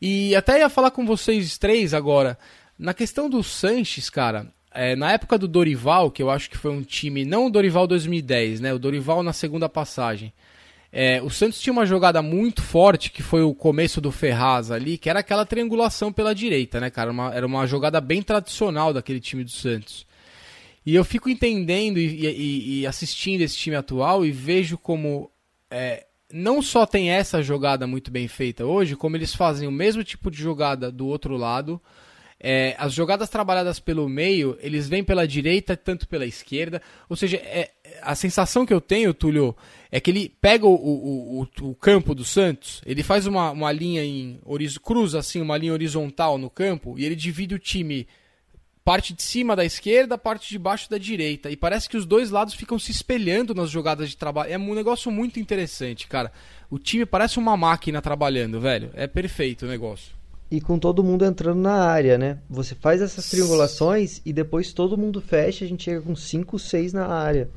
[0.00, 2.38] E até ia falar com vocês três agora.
[2.78, 6.70] Na questão do Sanches, cara, é, na época do Dorival, que eu acho que foi
[6.70, 8.72] um time, não o Dorival 2010, né?
[8.72, 10.32] O Dorival na segunda passagem.
[10.92, 14.98] É, o Santos tinha uma jogada muito forte, que foi o começo do Ferraz ali,
[14.98, 17.10] que era aquela triangulação pela direita, né, cara?
[17.10, 20.06] Uma, era uma jogada bem tradicional daquele time do Santos.
[20.84, 25.30] E eu fico entendendo e, e, e assistindo esse time atual e vejo como
[25.70, 30.02] é, não só tem essa jogada muito bem feita hoje, como eles fazem o mesmo
[30.02, 31.80] tipo de jogada do outro lado.
[32.44, 36.82] É, as jogadas trabalhadas pelo meio, eles vêm pela direita, tanto pela esquerda.
[37.08, 37.70] Ou seja, é,
[38.02, 39.56] a sensação que eu tenho, Túlio,
[39.92, 43.70] é que ele pega o, o, o, o campo do Santos, ele faz uma, uma
[43.70, 44.40] linha em.
[44.82, 48.08] cruza assim, uma linha horizontal no campo, e ele divide o time
[48.84, 51.48] parte de cima da esquerda, parte de baixo da direita.
[51.48, 54.52] E parece que os dois lados ficam se espelhando nas jogadas de trabalho.
[54.52, 56.32] É um negócio muito interessante, cara.
[56.68, 58.90] O time parece uma máquina trabalhando, velho.
[58.94, 60.21] É perfeito o negócio.
[60.52, 62.36] E com todo mundo entrando na área, né?
[62.50, 66.92] Você faz essas triangulações e depois todo mundo fecha, a gente chega com 5, 6
[66.92, 67.48] na área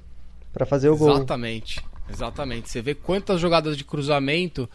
[0.53, 1.11] para fazer o gol.
[1.11, 1.83] Exatamente.
[2.09, 2.69] Exatamente.
[2.69, 4.69] Você vê quantas jogadas de cruzamento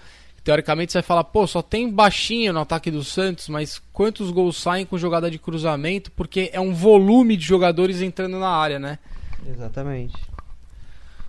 [0.44, 4.58] teoricamente você vai falar, pô, só tem baixinho no ataque do Santos, mas quantos gols
[4.58, 6.10] saem com jogada de cruzamento?
[6.12, 8.98] Porque é um volume de jogadores entrando na área, né?
[9.48, 10.14] Exatamente.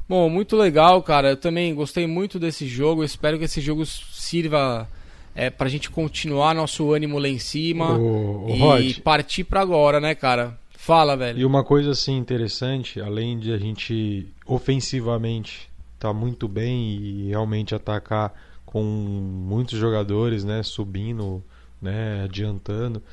[0.09, 1.29] Bom, muito legal, cara.
[1.29, 3.01] Eu também gostei muito desse jogo.
[3.01, 4.89] espero que esse jogo sirva
[5.35, 8.99] é, pra gente continuar nosso ânimo lá em cima o, o e Rod.
[8.99, 10.59] partir pra agora, né, cara?
[10.71, 11.39] Fala, velho.
[11.39, 17.75] E uma coisa assim interessante, além de a gente ofensivamente tá muito bem e realmente
[17.75, 18.33] atacar
[18.65, 21.43] com muitos jogadores, né, subindo,
[21.79, 23.03] né, adiantando.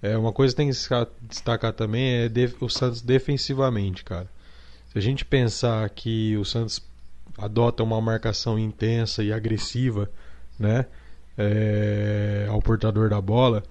[0.00, 0.76] É uma coisa que tem que
[1.22, 4.28] destacar também é o Santos defensivamente, cara.
[4.92, 6.80] Se a gente pensar que o Santos
[7.36, 10.08] adota uma marcação intensa e agressiva,
[10.58, 10.86] né,
[11.36, 13.62] é, ao portador da bola,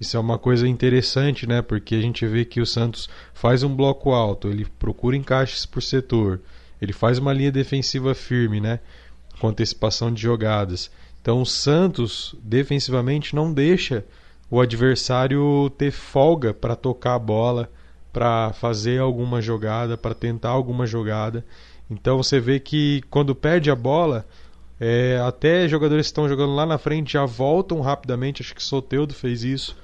[0.00, 3.74] isso é uma coisa interessante, né, porque a gente vê que o Santos faz um
[3.74, 6.40] bloco alto, ele procura encaixes por setor,
[6.80, 8.80] ele faz uma linha defensiva firme, né,
[9.40, 10.90] com antecipação de jogadas.
[11.22, 14.04] Então o Santos defensivamente não deixa
[14.50, 17.70] o adversário ter folga para tocar a bola,
[18.12, 21.44] para fazer alguma jogada, para tentar alguma jogada.
[21.90, 24.26] Então você vê que quando perde a bola,
[24.80, 28.42] é, até jogadores que estão jogando lá na frente já voltam rapidamente.
[28.42, 29.76] Acho que Soteudo fez isso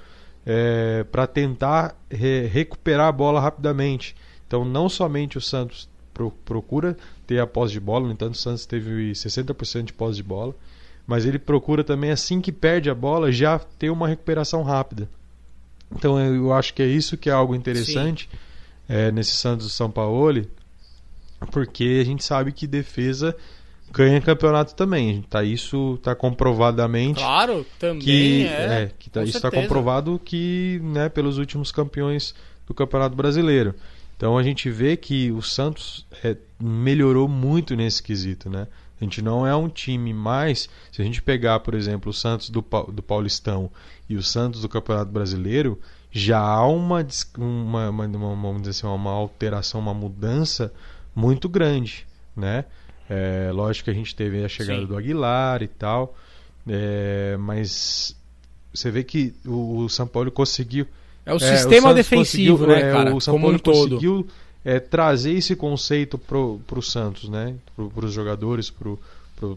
[0.45, 4.15] é, para tentar re recuperar a bola rapidamente.
[4.47, 8.37] Então não somente o Santos pro procura ter a posse de bola, no entanto o
[8.37, 10.53] Santos teve 60% de posse de bola,
[11.07, 15.09] mas ele procura também assim que perde a bola já ter uma recuperação rápida.
[15.93, 18.29] Então eu acho que é isso que é algo interessante
[18.87, 20.45] é, nesse Santos do São Paulo,
[21.51, 23.35] porque a gente sabe que defesa
[23.91, 25.21] ganha campeonato também.
[25.29, 27.19] Tá, isso está comprovadamente.
[27.19, 28.83] Claro, também que, é.
[28.83, 32.33] é que tá, isso está comprovado que, né, pelos últimos campeões
[32.65, 33.75] do Campeonato Brasileiro.
[34.15, 38.67] Então a gente vê que o Santos é, melhorou muito nesse quesito, né?
[38.99, 40.69] A gente não é um time mais.
[40.91, 43.71] Se a gente pegar, por exemplo, o Santos do, do Paulistão
[44.07, 45.79] e o Santos do Campeonato Brasileiro,
[46.11, 50.71] já há uma, uma, uma, uma vamos dizer assim, uma alteração, uma mudança
[51.15, 52.65] muito grande, né?
[53.13, 54.87] É, lógico que a gente teve a chegada Sim.
[54.87, 56.15] do Aguilar e tal,
[56.65, 58.15] é, mas
[58.73, 60.87] você vê que o, o São Paulo conseguiu
[61.25, 63.13] é o é, sistema o defensivo, né, é, cara?
[63.13, 64.25] O São Paulo um conseguiu
[64.63, 67.53] é, trazer esse conceito pro, pro Santos, né?
[67.75, 68.97] Pro, pros jogadores, pro,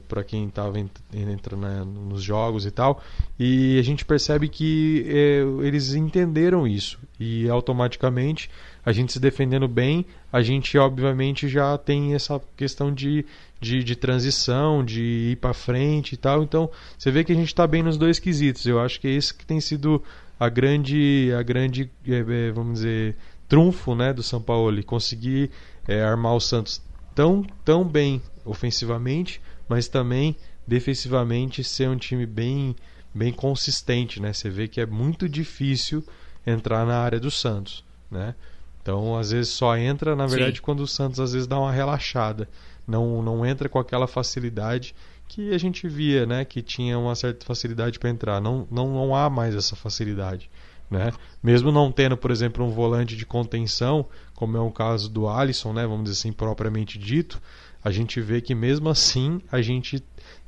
[0.09, 3.03] para quem estava entrando né, nos jogos e tal.
[3.39, 6.99] E a gente percebe que é, eles entenderam isso.
[7.19, 8.51] E automaticamente,
[8.85, 13.25] a gente se defendendo bem, a gente obviamente já tem essa questão de,
[13.61, 16.43] de, de transição, de ir para frente e tal.
[16.43, 18.67] Então, você vê que a gente está bem nos dois quesitos.
[18.67, 20.03] Eu acho que é isso que tem sido
[20.39, 23.17] a grande, a grande é, é, vamos dizer,
[23.49, 25.51] trunfo né, do São Paulo, conseguir
[25.87, 26.83] é, armar o Santos
[27.15, 32.75] tão, tão bem ofensivamente, mas também defensivamente ser um time bem,
[33.15, 34.21] bem consistente.
[34.21, 34.33] Né?
[34.33, 36.05] Você vê que é muito difícil
[36.47, 37.85] entrar na área do Santos.
[38.11, 38.35] Né?
[38.83, 40.63] Então, às vezes só entra, na verdade, Sim.
[40.63, 42.49] quando o Santos às vezes dá uma relaxada.
[42.87, 44.95] Não, não entra com aquela facilidade
[45.27, 48.41] que a gente via, né, que tinha uma certa facilidade para entrar.
[48.41, 50.51] Não, não, não há mais essa facilidade.
[50.91, 51.11] Né?
[51.43, 55.73] Mesmo não tendo, por exemplo, um volante de contenção, como é o caso do Alisson,
[55.73, 57.41] né, vamos dizer assim, propriamente dito,
[57.85, 60.03] a gente vê que mesmo assim a gente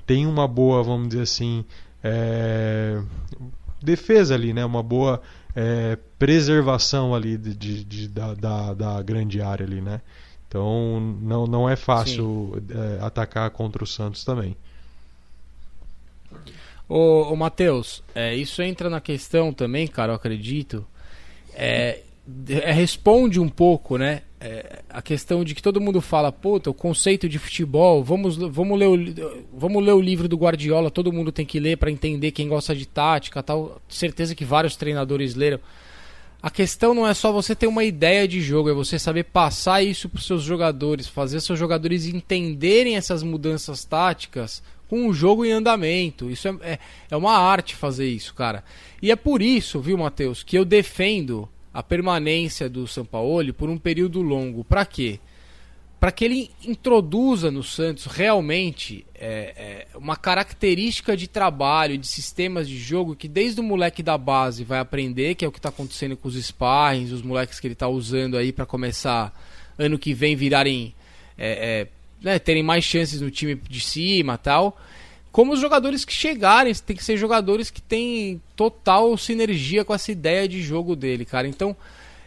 [0.07, 1.64] tem uma boa, vamos dizer assim,
[2.03, 3.01] é...
[3.83, 5.20] defesa ali, né, uma boa
[5.55, 10.03] é, preservação ali de, de, de da, da, da, grande área ali, né?
[10.46, 14.55] Então não, não é fácil é, atacar contra o Santos também.
[16.87, 20.87] Ô, ô Matheus, é, isso entra na questão também, cara, eu acredito.
[21.55, 22.03] É, é,
[22.46, 24.22] responde um pouco, né?
[24.38, 28.78] É, a questão de que todo mundo fala, puta, o conceito de futebol, vamos, vamos,
[28.78, 32.32] ler o, vamos ler o livro do Guardiola, todo mundo tem que ler para entender
[32.32, 33.80] quem gosta de tática tal.
[33.88, 35.60] Certeza que vários treinadores leram.
[36.42, 39.82] A questão não é só você ter uma ideia de jogo, é você saber passar
[39.82, 45.52] isso para seus jogadores, fazer seus jogadores entenderem essas mudanças táticas com o jogo em
[45.52, 46.30] andamento.
[46.30, 46.78] Isso é, é,
[47.10, 48.62] é uma arte fazer isso, cara.
[49.00, 53.76] E é por isso, viu, Matheus, que eu defendo a permanência do Sampaoli por um
[53.76, 54.64] período longo.
[54.64, 55.20] Para quê?
[56.00, 62.66] Para que ele introduza no Santos realmente é, é, uma característica de trabalho, de sistemas
[62.66, 65.68] de jogo que desde o moleque da base vai aprender, que é o que está
[65.68, 69.38] acontecendo com os sparrings, os moleques que ele está usando aí para começar
[69.78, 70.94] ano que vem virarem
[71.36, 71.88] é, é,
[72.22, 74.80] né, terem mais chances no time de cima tal
[75.37, 80.11] como os jogadores que chegarem, tem que ser jogadores que têm total sinergia com essa
[80.11, 81.46] ideia de jogo dele, cara.
[81.46, 81.77] Então,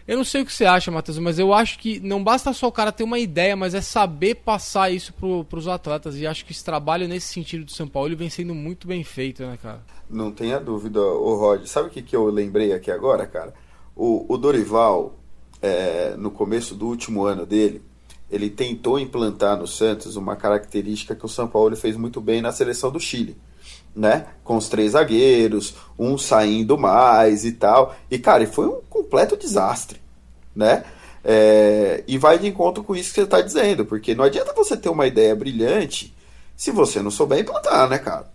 [0.08, 2.68] eu não sei o que você acha, Matheus, mas eu acho que não basta só
[2.68, 6.18] o cara ter uma ideia, mas é saber passar isso pro, pros atletas.
[6.18, 9.42] E acho que esse trabalho nesse sentido do São Paulo vem sendo muito bem feito,
[9.42, 9.82] né, cara?
[10.08, 11.66] Não tenha dúvida, o Rod.
[11.66, 13.56] Sabe o que, que eu lembrei aqui agora, cara?
[13.96, 15.16] O, o Dorival,
[15.64, 17.82] é, no começo do último ano dele,
[18.30, 22.52] ele tentou implantar no Santos uma característica que o São Paulo fez muito bem na
[22.52, 23.38] seleção do Chile,
[23.96, 24.28] né?
[24.44, 27.96] Com os três zagueiros, um saindo mais e tal.
[28.10, 30.00] E, cara, foi um completo desastre,
[30.56, 30.84] né?
[31.24, 34.78] É, e vai de encontro com isso que você está dizendo, porque não adianta você
[34.78, 36.16] ter uma ideia brilhante
[36.56, 38.32] se você não souber implantar, né, cara?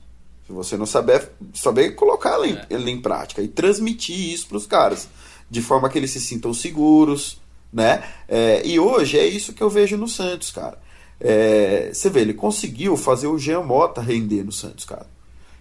[0.46, 2.66] Se você não saber, saber colocar ela em, é.
[2.70, 5.08] ela em prática e transmitir isso para os caras,
[5.50, 7.40] de forma que eles se sintam seguros,
[7.74, 8.04] né?
[8.28, 10.78] É, e hoje é isso que eu vejo no Santos, cara.
[11.20, 15.06] É, você vê, ele conseguiu fazer o Jean Mota render no Santos, cara.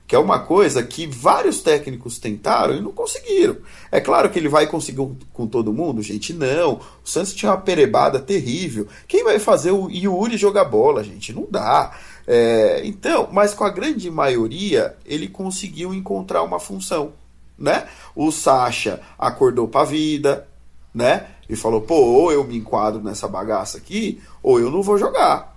[0.05, 3.57] Que é uma coisa que vários técnicos tentaram e não conseguiram.
[3.91, 6.33] É claro que ele vai conseguir com todo mundo, gente.
[6.33, 6.73] Não.
[7.03, 8.87] O Santos tinha uma perebada terrível.
[9.07, 11.33] Quem vai fazer o Yuri jogar bola, gente?
[11.33, 11.97] Não dá.
[12.27, 17.13] É, então, mas com a grande maioria, ele conseguiu encontrar uma função.
[17.57, 17.87] Né?
[18.15, 20.47] O Sacha acordou para a vida,
[20.93, 21.27] né?
[21.49, 25.53] E falou, pô, ou eu me enquadro nessa bagaça aqui, ou eu não vou jogar.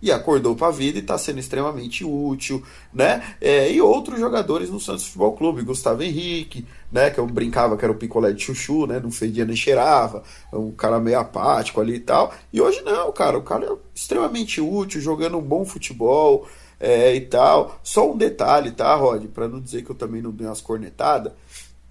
[0.00, 2.62] E acordou para a vida e está sendo extremamente útil,
[2.92, 3.36] né?
[3.40, 7.08] É, e outros jogadores no Santos Futebol Clube, Gustavo Henrique, né?
[7.08, 9.00] Que eu brincava que era o picolé de chuchu, né?
[9.00, 12.34] Não fedia nem cheirava, um cara meio apático ali e tal.
[12.52, 16.46] E hoje não, cara, o cara é extremamente útil, jogando um bom futebol
[16.78, 17.80] é, e tal.
[17.82, 19.24] Só um detalhe, tá, Rod?
[19.28, 21.32] Para não dizer que eu também não dei umas cornetadas.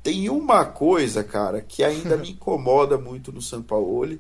[0.04, 4.20] Tem uma coisa, cara, que ainda me incomoda muito no São Paulo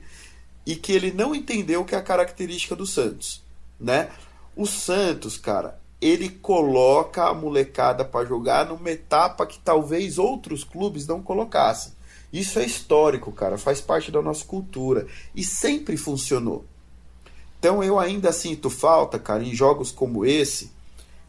[0.65, 3.43] e que ele não entendeu que é a característica do Santos,
[3.77, 4.09] né?
[4.55, 11.05] O Santos, cara, ele coloca a molecada para jogar numa etapa que talvez outros clubes
[11.05, 11.93] não colocassem.
[12.31, 16.65] Isso é histórico, cara, faz parte da nossa cultura e sempre funcionou.
[17.59, 20.71] Então eu ainda sinto falta, cara, em jogos como esse,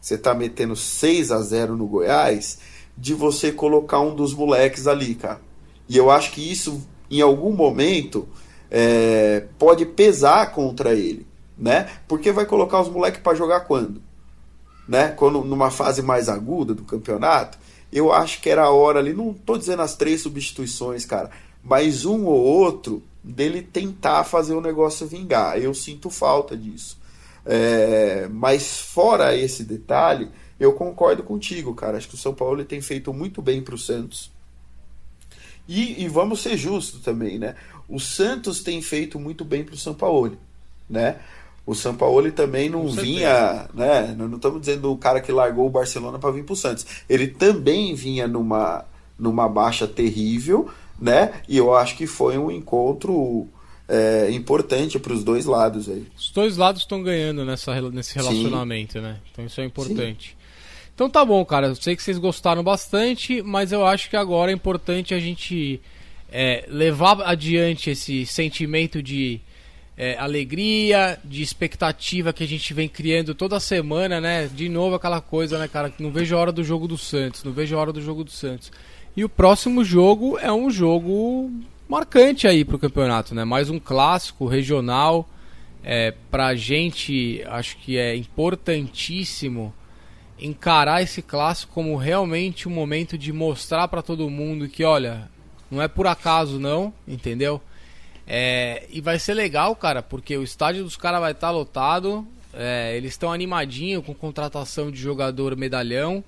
[0.01, 2.59] você tá metendo 6 a 0 no Goiás,
[2.97, 5.41] de você colocar um dos moleques ali, cara.
[5.87, 8.27] E eu acho que isso, em algum momento,
[8.71, 11.25] é, pode pesar contra ele,
[11.57, 11.89] né?
[12.07, 14.01] Porque vai colocar os moleques para jogar quando?
[14.87, 15.09] Né?
[15.09, 17.57] Quando numa fase mais aguda do campeonato,
[17.91, 21.29] eu acho que era a hora ali, não tô dizendo as três substituições, cara,
[21.63, 25.57] mas um ou outro dele tentar fazer o negócio vingar.
[25.57, 26.97] Eu sinto falta disso.
[27.45, 30.29] É, mas fora esse detalhe,
[30.59, 31.97] eu concordo contigo, cara.
[31.97, 34.31] Acho que o São Paulo tem feito muito bem para o Santos.
[35.67, 37.55] E, e, vamos ser justos também, né?
[37.89, 40.37] O Santos tem feito muito bem para o São Paulo,
[40.89, 41.17] né?
[41.65, 44.13] O São Paulo também não vinha, né?
[44.15, 46.85] Não estamos dizendo o cara que largou o Barcelona para vir para o Santos.
[47.09, 48.85] Ele também vinha numa,
[49.17, 51.41] numa baixa terrível, né?
[51.49, 53.47] E eu acho que foi um encontro
[53.87, 56.05] é, importante para os dois lados aí.
[56.15, 59.01] Os dois lados estão ganhando nessa, nesse relacionamento, Sim.
[59.01, 59.19] né?
[59.31, 60.29] Então isso é importante.
[60.29, 60.34] Sim.
[60.95, 61.67] Então tá bom, cara.
[61.67, 65.81] Eu sei que vocês gostaram bastante, mas eu acho que agora é importante a gente
[66.31, 69.41] é, levar adiante esse sentimento de
[69.97, 74.47] é, alegria, de expectativa que a gente vem criando toda semana, né?
[74.47, 75.93] De novo aquela coisa, né, cara?
[75.99, 78.31] Não vejo a hora do jogo do Santos, não vejo a hora do jogo do
[78.31, 78.71] Santos.
[79.17, 81.51] E o próximo jogo é um jogo
[81.89, 83.43] marcante aí pro campeonato, né?
[83.43, 85.29] Mais um clássico regional.
[85.83, 89.73] É, pra gente, acho que é importantíssimo
[90.39, 95.29] encarar esse clássico como realmente um momento de mostrar para todo mundo que, olha,
[95.71, 97.61] não é por acaso não, entendeu?
[98.27, 102.27] É, e vai ser legal, cara, porque o estádio dos caras vai estar tá lotado.
[102.53, 106.23] É, eles estão animadinhos com contratação de jogador medalhão.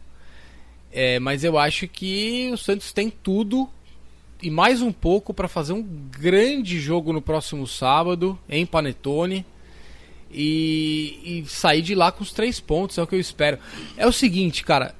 [0.91, 3.69] É, mas eu acho que o Santos tem tudo
[4.41, 9.45] e mais um pouco para fazer um grande jogo no próximo sábado em Panetone
[10.31, 13.57] e, e, sair de lá com os três pontos, é o que eu espero.
[13.95, 14.95] É o seguinte, cara,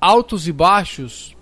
[0.00, 1.36] altos e baixos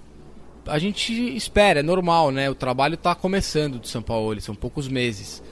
[0.67, 2.49] a gente espera, é normal, né?
[2.49, 5.43] O trabalho está começando de São Paulo, são poucos meses.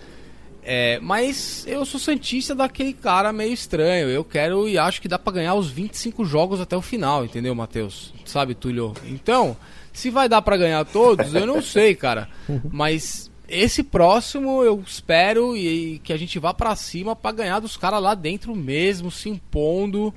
[0.62, 4.08] É, mas eu sou santista daquele cara meio estranho.
[4.08, 7.54] Eu quero e acho que dá para ganhar os 25 jogos até o final, entendeu,
[7.54, 8.12] Matheus?
[8.24, 8.92] Sabe, Túlio?
[9.06, 9.56] Então,
[9.92, 12.28] se vai dar para ganhar todos, eu não sei, cara.
[12.70, 17.60] Mas esse próximo eu espero e, e que a gente vá para cima para ganhar
[17.60, 20.12] dos caras lá dentro mesmo, se impondo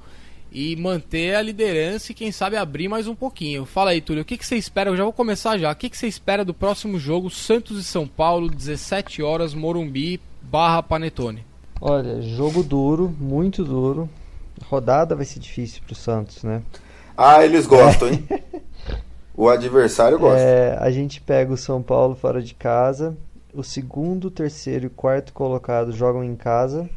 [0.52, 3.66] e manter a liderança e quem sabe abrir mais um pouquinho.
[3.66, 4.90] Fala aí, Túlio, o que, que você espera?
[4.90, 5.72] Eu já vou começar já.
[5.72, 10.20] O que, que você espera do próximo jogo Santos e São Paulo, 17 horas, Morumbi
[10.42, 11.46] barra Panetone?
[11.80, 14.10] Olha, jogo duro, muito duro.
[14.66, 16.62] Rodada vai ser difícil pro Santos, né?
[17.16, 18.28] Ah, eles gostam, hein?
[19.36, 20.40] O adversário gosta.
[20.40, 23.16] É, a gente pega o São Paulo fora de casa.
[23.54, 26.90] O segundo, terceiro e quarto colocado jogam em casa.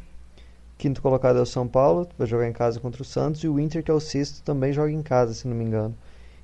[0.76, 3.42] Quinto colocado é o São Paulo, vai jogar em casa contra o Santos.
[3.42, 5.94] E o Inter, que é o sexto, também joga em casa, se não me engano.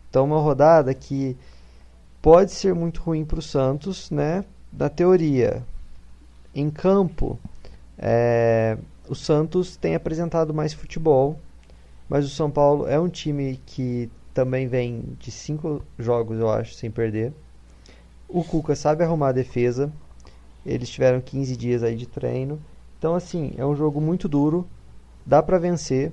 [0.09, 1.37] Então, uma rodada que
[2.23, 4.45] pode ser muito ruim para o Santos, né?
[4.73, 5.65] Na teoria.
[6.55, 7.39] Em campo,
[7.99, 8.79] é,
[9.09, 11.39] o Santos tem apresentado mais futebol,
[12.09, 16.75] mas o São Paulo é um time que também vem de cinco jogos, eu acho,
[16.75, 17.33] sem perder.
[18.29, 19.93] O Cuca sabe arrumar a defesa.
[20.65, 22.61] Eles tiveram 15 dias aí de treino.
[22.99, 24.67] Então, assim, é um jogo muito duro.
[25.27, 26.13] Dá para vencer.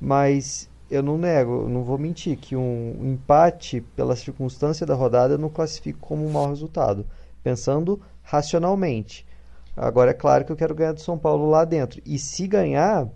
[0.00, 5.38] Mas eu não nego, não vou mentir, que um empate, pela circunstância da rodada, eu
[5.38, 7.06] não classifico como um mau resultado.
[7.42, 9.26] Pensando racionalmente.
[9.76, 12.00] Agora, é claro que eu quero ganhar do São Paulo lá dentro.
[12.04, 13.08] E se ganhar,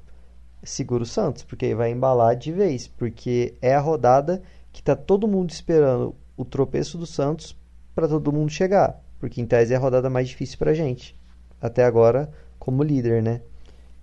[0.63, 4.43] segura o Santos, porque aí vai embalar de vez, porque é a rodada
[4.73, 7.57] que tá todo mundo esperando o tropeço do Santos
[7.95, 11.17] para todo mundo chegar, porque em tese é a rodada mais difícil pra gente,
[11.61, 13.41] até agora como líder, né?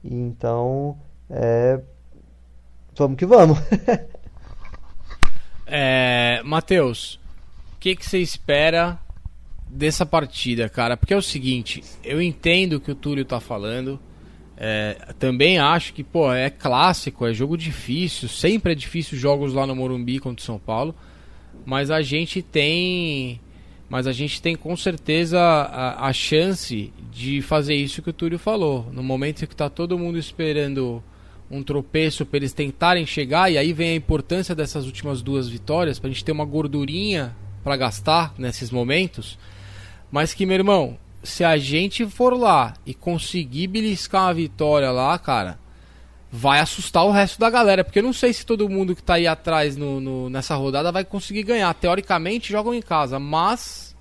[0.04, 0.98] Então,
[1.30, 1.80] é...
[2.96, 3.58] vamos que vamos.
[5.66, 7.20] é, Matheus,
[7.76, 9.00] o que, que você espera
[9.70, 10.98] dessa partida, cara?
[10.98, 14.00] Porque é o seguinte, eu entendo o que o Túlio tá falando,
[14.58, 19.68] é, também acho que, pô, é clássico, é jogo difícil, sempre é difícil jogos lá
[19.68, 20.96] no Morumbi contra o São Paulo,
[21.64, 23.40] mas a gente tem,
[23.88, 28.40] mas a gente tem com certeza a, a chance de fazer isso que o Túlio
[28.40, 28.88] falou.
[28.92, 31.04] No momento que está todo mundo esperando
[31.52, 36.00] um tropeço para eles tentarem chegar, e aí vem a importância dessas últimas duas vitórias,
[36.00, 39.38] para a gente ter uma gordurinha para gastar nesses momentos.
[40.12, 40.98] Mas que, meu irmão,
[41.28, 45.60] se a gente for lá e conseguir beliscar uma vitória lá, cara,
[46.32, 47.84] vai assustar o resto da galera.
[47.84, 50.92] Porque eu não sei se todo mundo que tá aí atrás no, no, nessa rodada
[50.92, 51.74] vai conseguir ganhar.
[51.74, 53.96] Teoricamente jogam em casa, mas.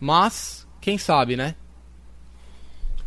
[0.00, 1.54] Mas, quem sabe, né?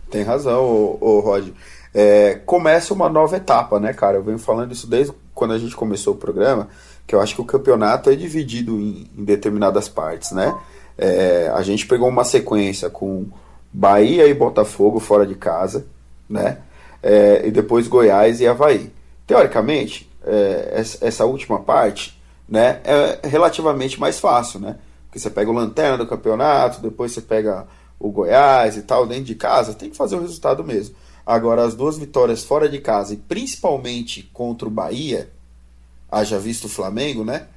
[0.09, 1.49] Tem razão, ô, ô Rod.
[1.93, 4.17] É, começa uma nova etapa, né, cara?
[4.17, 6.67] Eu venho falando isso desde quando a gente começou o programa,
[7.05, 10.57] que eu acho que o campeonato é dividido em, em determinadas partes, né?
[10.97, 13.27] É, a gente pegou uma sequência com
[13.73, 15.85] Bahia e Botafogo fora de casa,
[16.29, 16.57] né?
[17.01, 18.91] É, e depois Goiás e Havaí.
[19.25, 24.77] Teoricamente, é, essa última parte né, é relativamente mais fácil, né?
[25.07, 27.65] Porque você pega o lanterna do campeonato, depois você pega
[27.99, 30.95] o Goiás e tal, dentro de casa, tem que fazer o resultado mesmo.
[31.25, 35.29] Agora, as duas vitórias fora de casa, e principalmente contra o Bahia,
[36.11, 37.47] haja visto o Flamengo, né?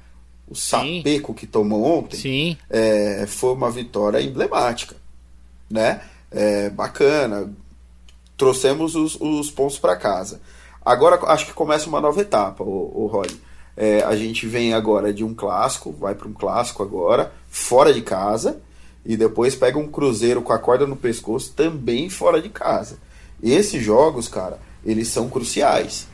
[0.47, 2.57] O sapeco que tomou ontem, Sim.
[2.69, 4.95] É, foi uma vitória emblemática
[5.69, 6.01] né?
[6.31, 7.51] É, bacana.
[8.37, 10.41] Trouxemos os, os pontos para casa.
[10.83, 13.39] Agora acho que começa uma nova etapa, o, o Rony.
[13.77, 18.01] É, a gente vem agora de um clássico, vai para um clássico agora, fora de
[18.01, 18.61] casa,
[19.05, 22.97] e depois pega um cruzeiro com a corda no pescoço, também fora de casa.
[23.41, 26.07] Esses jogos, cara, eles são cruciais.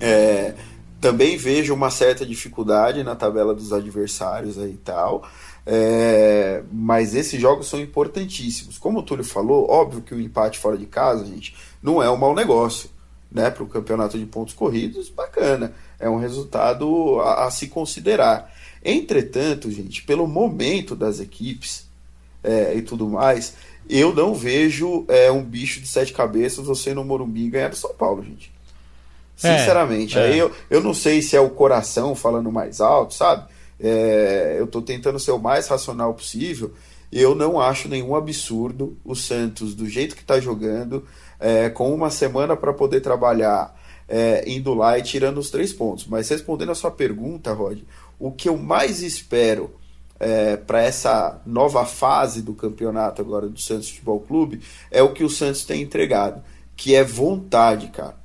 [0.00, 0.54] É,
[1.00, 5.28] também vejo uma certa dificuldade na tabela dos adversários aí e tal.
[5.64, 8.78] É, mas esses jogos são importantíssimos.
[8.78, 12.16] Como o Túlio falou, óbvio que o empate fora de casa, gente, não é um
[12.16, 12.90] mau negócio.
[13.30, 15.72] Né, para o campeonato de pontos corridos, bacana.
[15.98, 18.52] É um resultado a, a, se considerar.
[18.84, 21.86] Entretanto, gente, pelo momento das equipes
[22.44, 23.54] é, e tudo mais,
[23.88, 27.94] eu não vejo é, um bicho de sete cabeças você no Morumbi ganhar do São
[27.94, 28.52] Paulo, gente.
[29.42, 30.18] É, Sinceramente.
[30.18, 33.48] É, Aí eu, eu não sei se é o coração falando mais alto, sabe?
[33.82, 36.72] É, eu estou tentando ser o mais racional possível
[37.12, 41.06] eu não acho nenhum absurdo o Santos, do jeito que está jogando,
[41.38, 43.78] é, com uma semana para poder trabalhar,
[44.08, 46.06] é, indo lá e tirando os três pontos.
[46.06, 47.80] Mas respondendo a sua pergunta, Rod,
[48.18, 49.74] o que eu mais espero
[50.18, 55.22] é, para essa nova fase do campeonato agora do Santos Futebol Clube é o que
[55.22, 56.42] o Santos tem entregado,
[56.74, 58.16] que é vontade, cara.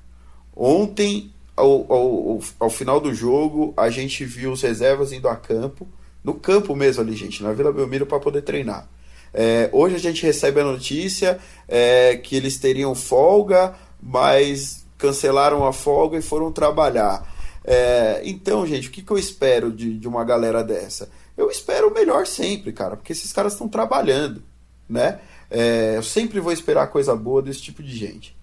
[0.55, 5.87] Ontem, ao, ao, ao final do jogo, a gente viu os reservas indo a campo,
[6.23, 8.87] no campo mesmo ali, gente, na Vila Belmiro, para poder treinar.
[9.33, 15.73] É, hoje a gente recebe a notícia é, que eles teriam folga, mas cancelaram a
[15.73, 17.35] folga e foram trabalhar.
[17.63, 21.09] É, então, gente, o que, que eu espero de, de uma galera dessa?
[21.35, 24.41] Eu espero o melhor sempre, cara, porque esses caras estão trabalhando,
[24.87, 25.19] né?
[25.49, 28.35] É, eu sempre vou esperar coisa boa desse tipo de gente.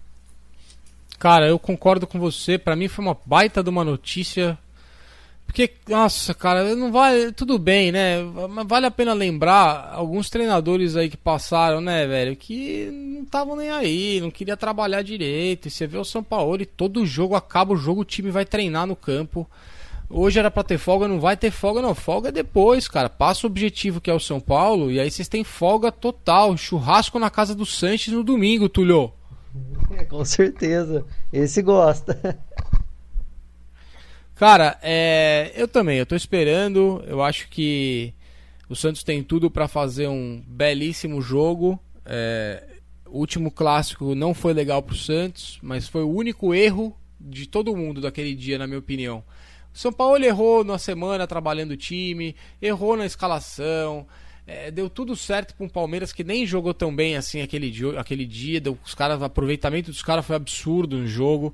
[1.17, 2.57] Cara, eu concordo com você.
[2.57, 4.57] Para mim foi uma baita de uma notícia
[5.45, 7.31] porque, nossa, cara, não vale.
[7.31, 8.21] Tudo bem, né?
[8.49, 12.35] Mas vale a pena lembrar alguns treinadores aí que passaram, né, velho?
[12.35, 15.67] Que não estavam nem aí, não queria trabalhar direito.
[15.67, 18.43] E você vê o São Paulo e todo jogo acaba o jogo, o time vai
[18.43, 19.49] treinar no campo.
[20.09, 21.95] Hoje era pra ter folga, não vai ter folga, não.
[21.95, 23.09] Folga é depois, cara.
[23.09, 26.57] Passa o objetivo que é o São Paulo e aí vocês têm folga total.
[26.57, 29.13] Churrasco na casa do Sanches no domingo, Tulio.
[30.09, 31.05] Com certeza.
[31.31, 32.37] Esse gosta.
[34.35, 37.03] Cara, é, eu também, eu tô esperando.
[37.07, 38.13] Eu acho que
[38.69, 41.79] o Santos tem tudo para fazer um belíssimo jogo.
[42.05, 42.63] É,
[43.05, 47.75] o último clássico não foi legal pro Santos, mas foi o único erro de todo
[47.75, 49.23] mundo daquele dia, na minha opinião.
[49.73, 54.05] O São Paulo errou na semana trabalhando o time, errou na escalação.
[54.47, 57.99] É, deu tudo certo para um Palmeiras que nem jogou tão bem assim aquele dia.
[57.99, 61.53] Aquele dia deu, os caras, o aproveitamento dos caras foi absurdo no jogo.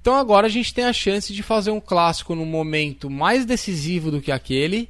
[0.00, 4.10] Então agora a gente tem a chance de fazer um clássico num momento mais decisivo
[4.10, 4.88] do que aquele.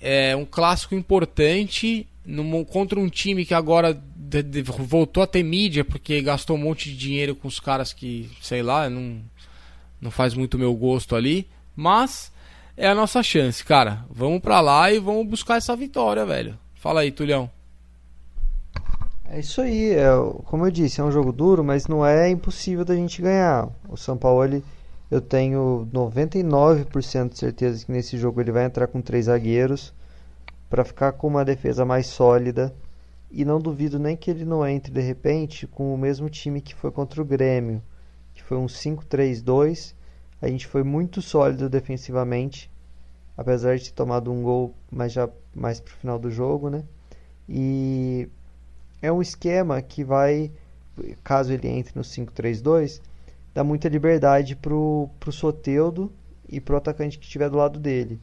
[0.00, 5.42] É um clássico importante num, contra um time que agora de, de, voltou a ter
[5.42, 9.22] mídia porque gastou um monte de dinheiro com os caras que, sei lá, não,
[10.00, 11.46] não faz muito meu gosto ali.
[11.74, 12.32] Mas
[12.76, 14.04] é a nossa chance, cara.
[14.10, 16.58] Vamos pra lá e vamos buscar essa vitória, velho.
[16.74, 17.50] Fala aí, Tulhão.
[19.28, 20.06] É isso aí, é,
[20.44, 23.68] como eu disse, é um jogo duro, mas não é impossível da gente ganhar.
[23.88, 24.64] O São Paulo, ele,
[25.10, 29.92] eu tenho 99% de certeza que nesse jogo ele vai entrar com três zagueiros
[30.70, 32.72] para ficar com uma defesa mais sólida.
[33.28, 36.74] E não duvido nem que ele não entre de repente com o mesmo time que
[36.74, 37.82] foi contra o Grêmio,
[38.32, 39.92] que foi um 5-3-2.
[40.40, 42.70] A gente foi muito sólido defensivamente,
[43.36, 46.84] apesar de ter tomado um gol, mas já mais pro final do jogo, né?
[47.48, 48.28] E
[49.00, 50.50] é um esquema que vai,
[51.22, 53.00] caso ele entre no 5-3-2,
[53.54, 56.12] dá muita liberdade pro, pro Soteudo
[56.48, 58.20] e pro atacante que estiver do lado dele.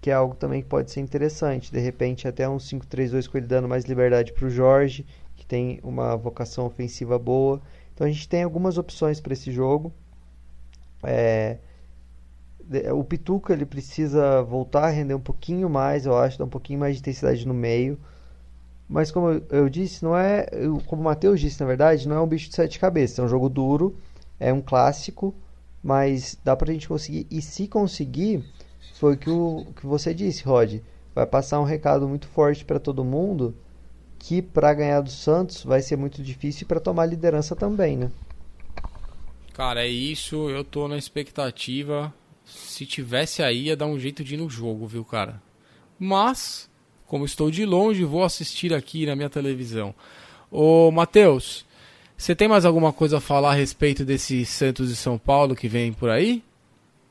[0.00, 1.72] Que é algo também que pode ser interessante.
[1.72, 5.06] De repente, até um 5-3-2 com ele dando mais liberdade pro Jorge,
[5.36, 7.60] que tem uma vocação ofensiva boa.
[7.94, 9.92] Então a gente tem algumas opções para esse jogo.
[11.06, 11.58] É,
[12.92, 16.80] o Pituca ele precisa voltar a render um pouquinho mais, eu acho, dar um pouquinho
[16.80, 17.98] mais de intensidade no meio.
[18.88, 20.46] Mas como eu disse, não é.
[20.86, 23.18] Como o Matheus disse, na verdade, não é um bicho de sete cabeças.
[23.18, 23.96] É um jogo duro,
[24.38, 25.34] é um clássico,
[25.82, 27.26] mas dá pra gente conseguir.
[27.30, 28.44] E se conseguir,
[28.94, 30.80] foi que, o, que você disse, Rod.
[31.14, 33.54] Vai passar um recado muito forte para todo mundo
[34.18, 38.10] que para ganhar do Santos vai ser muito difícil para tomar liderança também, né?
[39.54, 40.50] Cara, é isso.
[40.50, 42.12] Eu tô na expectativa.
[42.44, 45.40] Se tivesse aí, ia dar um jeito de ir no jogo, viu, cara?
[45.98, 46.68] Mas
[47.06, 49.94] como estou de longe, vou assistir aqui na minha televisão.
[50.50, 51.64] Ô, Matheus,
[52.16, 55.68] você tem mais alguma coisa a falar a respeito desse Santos e São Paulo que
[55.68, 56.42] vem por aí?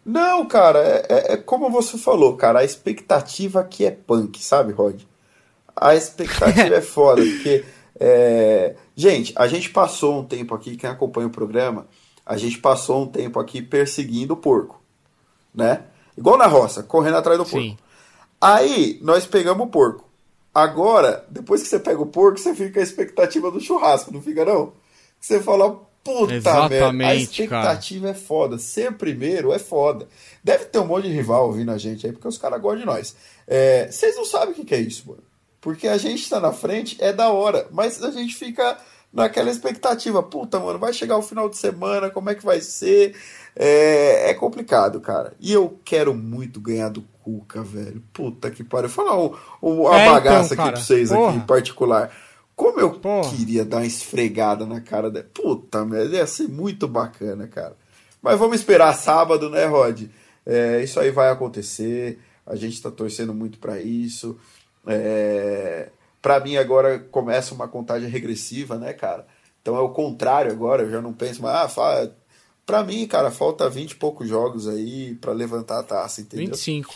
[0.05, 4.73] Não, cara, é, é, é como você falou, cara, a expectativa aqui é punk, sabe,
[4.73, 5.01] Rod?
[5.73, 7.63] A expectativa é foda, porque.
[7.97, 8.75] É...
[8.95, 11.87] Gente, a gente passou um tempo aqui, quem acompanha o programa,
[12.25, 14.81] a gente passou um tempo aqui perseguindo o porco,
[15.53, 15.83] né?
[16.17, 17.59] Igual na roça, correndo atrás do porco.
[17.59, 17.77] Sim.
[18.39, 20.09] Aí nós pegamos o porco.
[20.53, 24.45] Agora, depois que você pega o porco, você fica a expectativa do churrasco, não fica
[24.45, 24.73] não?
[25.19, 28.17] Você fala, puta Exatamente, merda, a expectativa cara.
[28.17, 28.57] é foda.
[28.59, 30.07] Ser primeiro é foda.
[30.43, 32.85] Deve ter um monte de rival ouvindo a gente aí, porque os caras gostam de
[32.85, 33.15] nós.
[33.47, 35.23] É, vocês não sabem o que, que é isso, mano.
[35.59, 38.77] Porque a gente tá na frente, é da hora, mas a gente fica
[39.13, 40.23] naquela expectativa.
[40.23, 43.15] Puta, mano, vai chegar o final de semana, como é que vai ser?
[43.55, 45.33] É, é complicado, cara.
[45.39, 48.03] E eu quero muito ganhar do Cuca, velho.
[48.11, 48.89] Puta que pariu.
[48.89, 51.29] Falar o, o, a é, então, bagaça então, aqui pra vocês Porra.
[51.29, 52.11] aqui em particular.
[52.55, 53.29] Como eu Porra.
[53.29, 55.27] queria dar uma esfregada na cara dela.
[55.33, 57.75] Puta merda, ia ser muito bacana, cara.
[58.21, 60.03] Mas vamos esperar sábado, né, Rod?
[60.45, 62.19] É, isso aí vai acontecer.
[62.45, 64.37] A gente tá torcendo muito para isso.
[64.87, 65.89] É,
[66.23, 69.27] para mim agora começa uma contagem regressiva, né, cara?
[69.61, 72.15] Então é o contrário agora, eu já não penso mais, ah, fala,
[72.65, 76.47] pra mim, cara, falta 20 e poucos jogos aí para levantar a taça, entendeu?
[76.47, 76.95] 25.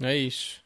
[0.00, 0.62] É isso.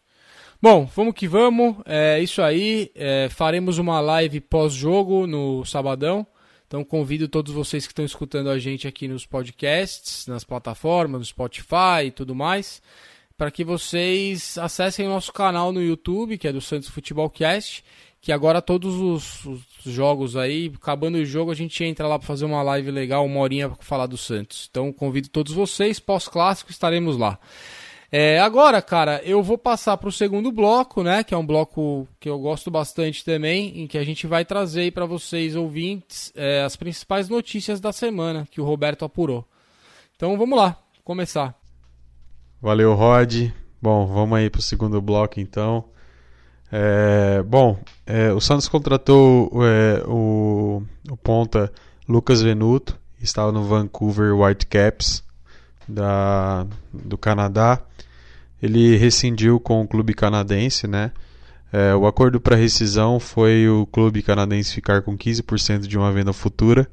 [0.61, 1.77] Bom, vamos que vamos.
[1.85, 2.93] É isso aí.
[2.95, 6.25] É, faremos uma live pós-jogo no sabadão.
[6.69, 11.25] Então convido todos vocês que estão escutando a gente aqui nos podcasts, nas plataformas, no
[11.25, 12.81] Spotify e tudo mais,
[13.43, 17.83] para que vocês acessem o nosso canal no YouTube, que é do Santos Futebol Cast,
[18.21, 22.29] que agora todos os, os jogos aí, acabando o jogo, a gente entra lá para
[22.29, 24.69] fazer uma live legal, uma horinha para falar do Santos.
[24.71, 27.37] Então convido todos vocês, pós-clássico estaremos lá.
[28.13, 31.25] É, agora, cara, eu vou passar para o segundo bloco, né?
[31.25, 34.93] Que é um bloco que eu gosto bastante também, em que a gente vai trazer
[34.93, 39.45] para vocês, ouvintes, é, as principais notícias da semana que o Roberto apurou.
[40.15, 41.61] Então vamos lá, começar.
[42.63, 43.51] Valeu, Rod.
[43.83, 45.85] Bom, vamos aí para o segundo bloco então.
[46.71, 51.71] É, bom, é, o Santos contratou é, o, o ponta
[52.09, 55.23] Lucas Venuto, estava no Vancouver Whitecaps
[55.87, 57.83] da, do Canadá
[58.63, 61.11] ele rescindiu com o clube canadense, né?
[61.73, 66.33] É, o acordo para rescisão foi o clube canadense ficar com 15% de uma venda
[66.33, 66.87] futura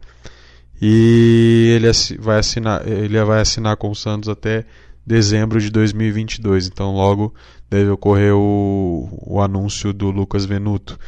[0.81, 4.65] e ele vai assinar, ele vai assinar com o Santos até
[5.09, 6.67] dezembro de 2022.
[6.67, 7.33] Então logo
[7.67, 10.99] deve ocorrer o, o anúncio do Lucas Venuto.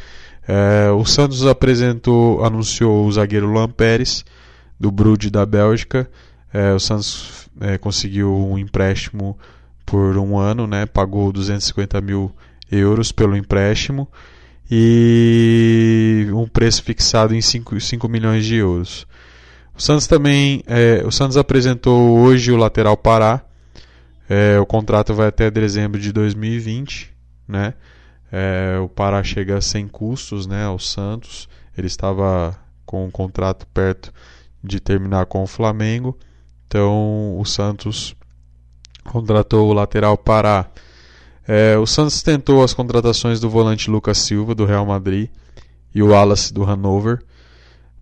[0.47, 4.25] É, o Santos apresentou, anunciou o zagueiro Luan Pérez
[4.79, 6.09] do Brude da Bélgica.
[6.51, 9.37] É, o Santos é, conseguiu um empréstimo
[9.85, 10.87] por um ano, né?
[10.87, 12.31] Pagou 250 mil
[12.71, 14.07] euros pelo empréstimo
[14.69, 19.05] e um preço fixado em 5, 5 milhões de euros.
[19.77, 23.43] O Santos também, é, o Santos apresentou hoje o lateral Pará.
[24.33, 27.13] É, o contrato vai até dezembro de 2020,
[27.45, 27.73] né?
[28.31, 30.63] É, o Pará chega sem custos, né?
[30.63, 34.13] Ao Santos, ele estava com o contrato perto
[34.63, 36.17] de terminar com o Flamengo.
[36.65, 38.15] Então o Santos
[39.03, 40.71] contratou o lateral Pará.
[41.45, 45.29] É, o Santos tentou as contratações do volante Lucas Silva, do Real Madrid,
[45.93, 47.21] e o Wallace, do Hannover,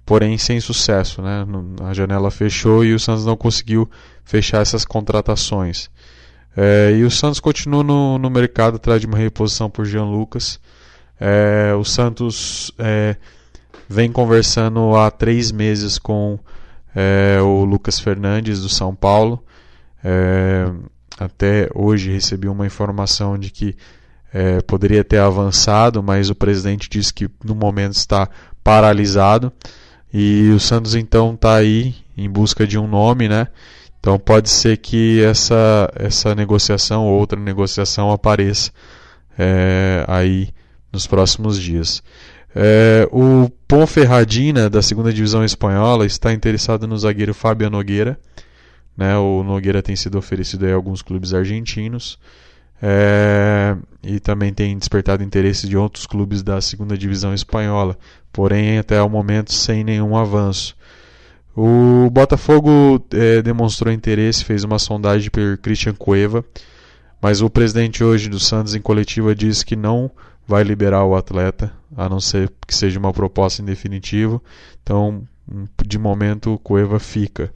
[0.06, 1.24] porém sem sucesso.
[1.24, 1.44] Né?
[1.84, 3.90] A janela fechou e o Santos não conseguiu
[4.24, 5.90] fechar essas contratações.
[6.56, 10.60] É, e o Santos continua no, no mercado atrás de uma reposição por Jean Lucas.
[11.20, 13.16] É, o Santos é,
[13.88, 16.40] vem conversando há três meses com
[16.96, 19.44] é, o Lucas Fernandes, do São Paulo.
[20.04, 20.70] É,
[21.20, 23.76] até hoje recebi uma informação de que
[24.34, 28.30] é, poderia ter avançado, mas o presidente disse que no momento está
[28.64, 29.52] paralisado.
[30.14, 33.48] E o Santos então está aí em busca de um nome, né?
[34.00, 38.72] Então pode ser que essa, essa negociação ou outra negociação apareça
[39.38, 40.50] é, aí
[40.92, 42.02] nos próximos dias.
[42.56, 48.20] É, o Ponferradina, da segunda divisão espanhola, está interessado no zagueiro Fábio Nogueira.
[48.98, 49.18] Né?
[49.18, 52.18] O Nogueira tem sido oferecido a alguns clubes argentinos
[52.82, 57.98] é, e também tem despertado interesse de outros clubes da segunda divisão espanhola,
[58.32, 60.76] porém até o momento sem nenhum avanço.
[61.56, 66.46] O Botafogo é, demonstrou interesse, fez uma sondagem por Christian Cueva,
[67.22, 70.10] mas o presidente hoje do Santos em coletiva disse que não
[70.48, 74.42] vai liberar o atleta, a não ser que seja uma proposta em definitivo.
[74.82, 75.24] Então,
[75.86, 77.54] de momento, o Cueva fica.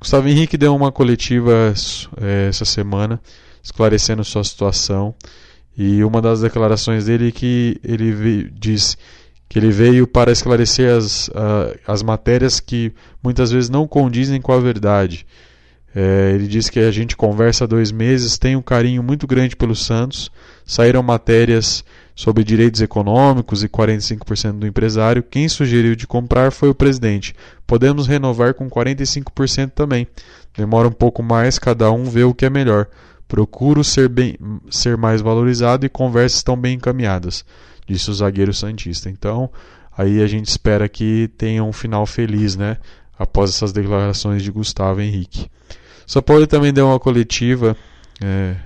[0.00, 1.72] Gustavo Henrique deu uma coletiva
[2.20, 3.20] é, essa semana,
[3.62, 5.14] esclarecendo sua situação.
[5.76, 8.96] E uma das declarações dele é que ele diz
[9.54, 11.30] que ele veio para esclarecer as,
[11.86, 12.92] as matérias que
[13.22, 15.24] muitas vezes não condizem com a verdade.
[15.94, 19.54] É, ele diz que a gente conversa há dois meses, tem um carinho muito grande
[19.54, 20.28] pelo Santos.
[20.66, 21.84] Saíram matérias
[22.16, 27.32] sobre direitos econômicos e 45% do empresário, quem sugeriu de comprar foi o presidente.
[27.64, 30.08] Podemos renovar com 45% também.
[30.58, 32.88] Demora um pouco mais, cada um vê o que é melhor.
[33.28, 34.36] Procuro ser, bem,
[34.68, 37.44] ser mais valorizado e conversas estão bem encaminhadas,
[37.86, 39.08] disse o zagueiro Santista.
[39.08, 39.50] Então,
[39.96, 42.78] aí a gente espera que tenha um final feliz, né?
[43.18, 45.46] Após essas declarações de Gustavo Henrique.
[46.06, 47.76] São Paulo também deu uma coletiva
[48.22, 48.56] é,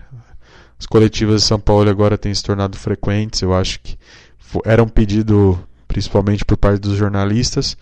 [0.79, 3.43] as coletivas de São Paulo agora têm se tornado frequentes.
[3.43, 3.99] Eu acho que
[4.65, 7.77] era um pedido principalmente por parte dos jornalistas,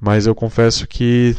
[0.00, 1.36] mas eu confesso que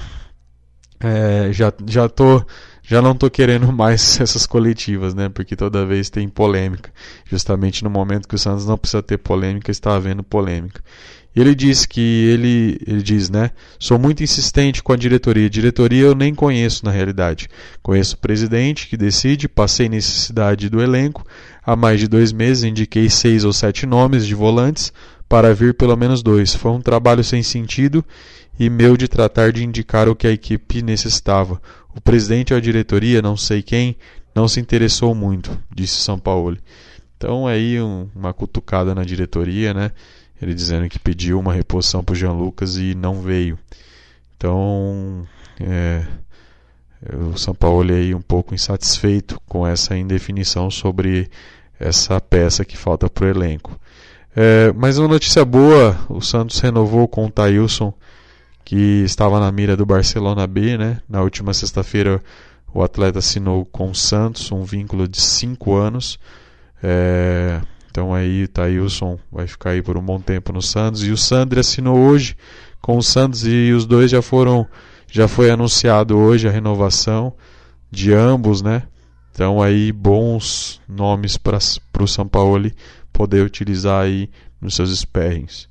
[0.99, 2.45] é, já já tô
[2.89, 5.29] já não estou querendo mais essas coletivas, né?
[5.29, 6.91] Porque toda vez tem polêmica.
[7.29, 10.81] Justamente no momento que o Santos não precisa ter polêmica, está havendo polêmica.
[11.35, 13.51] Ele diz que ele, ele diz, né?
[13.77, 15.47] Sou muito insistente com a diretoria.
[15.47, 17.47] Diretoria eu nem conheço na realidade.
[17.83, 21.23] Conheço o presidente que decide, passei necessidade do elenco.
[21.63, 24.91] Há mais de dois meses indiquei seis ou sete nomes de volantes
[25.29, 26.55] para vir pelo menos dois.
[26.55, 28.03] Foi um trabalho sem sentido
[28.59, 31.61] e meu de tratar de indicar o que a equipe necessitava.
[31.99, 33.97] O presidente ou a diretoria, não sei quem,
[34.33, 36.57] não se interessou muito, disse São Paulo.
[37.17, 39.91] Então aí um, uma cutucada na diretoria, né?
[40.41, 43.59] Ele dizendo que pediu uma reposição para o Jean Lucas e não veio.
[44.37, 45.27] Então
[45.59, 46.05] é,
[47.31, 51.29] o São Paulo aí um pouco insatisfeito com essa indefinição sobre
[51.77, 53.77] essa peça que falta para o elenco.
[54.33, 57.93] É, mas uma notícia boa, o Santos renovou com o Thailson,
[58.64, 61.01] que estava na mira do Barcelona B, né?
[61.07, 62.22] Na última sexta-feira
[62.74, 66.20] o atleta assinou com o Santos um vínculo de 5 anos.
[66.82, 71.03] É, então aí Thailson vai ficar aí por um bom tempo no Santos.
[71.03, 72.36] E o Sandri assinou hoje
[72.82, 74.68] com o Santos e os dois já foram.
[75.12, 77.34] Já foi anunciado hoje a renovação
[77.89, 78.84] de ambos, né?
[79.32, 81.57] Então aí bons nomes para
[81.99, 82.70] o São Paulo
[83.12, 84.30] poder utilizar aí
[84.62, 85.68] nos seus sparrings.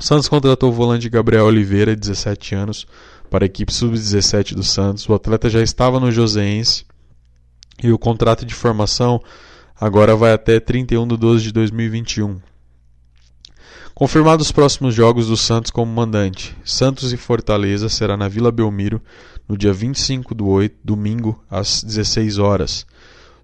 [0.00, 2.86] O Santos contratou o volante Gabriel Oliveira, de 17 anos,
[3.28, 5.06] para a equipe sub-17 do Santos.
[5.06, 6.86] O atleta já estava no Joseense
[7.82, 9.22] e o contrato de formação
[9.78, 12.40] agora vai até 31 de 12 de 2021.
[13.94, 16.56] Confirmados os próximos jogos do Santos como mandante.
[16.64, 19.02] Santos e Fortaleza será na Vila Belmiro
[19.46, 22.86] no dia 25 do 8, domingo, às 16 horas.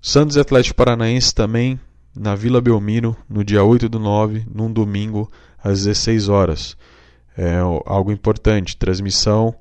[0.00, 1.78] Santos e Atlético Paranaense também
[2.18, 5.30] na Vila Belmiro no dia 8 do 9, num domingo,
[5.66, 6.76] às 16 horas.
[7.36, 8.76] É algo importante.
[8.76, 9.54] Transmissão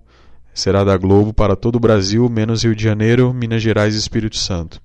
[0.53, 4.38] será da Globo para todo o Brasil, menos Rio de Janeiro, Minas Gerais e Espírito
[4.38, 4.82] Santo.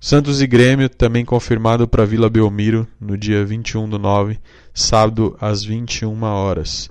[0.00, 4.38] Santos e Grêmio também confirmado para Vila Belmiro no dia 21 do 9,
[4.74, 6.90] sábado às 21 horas.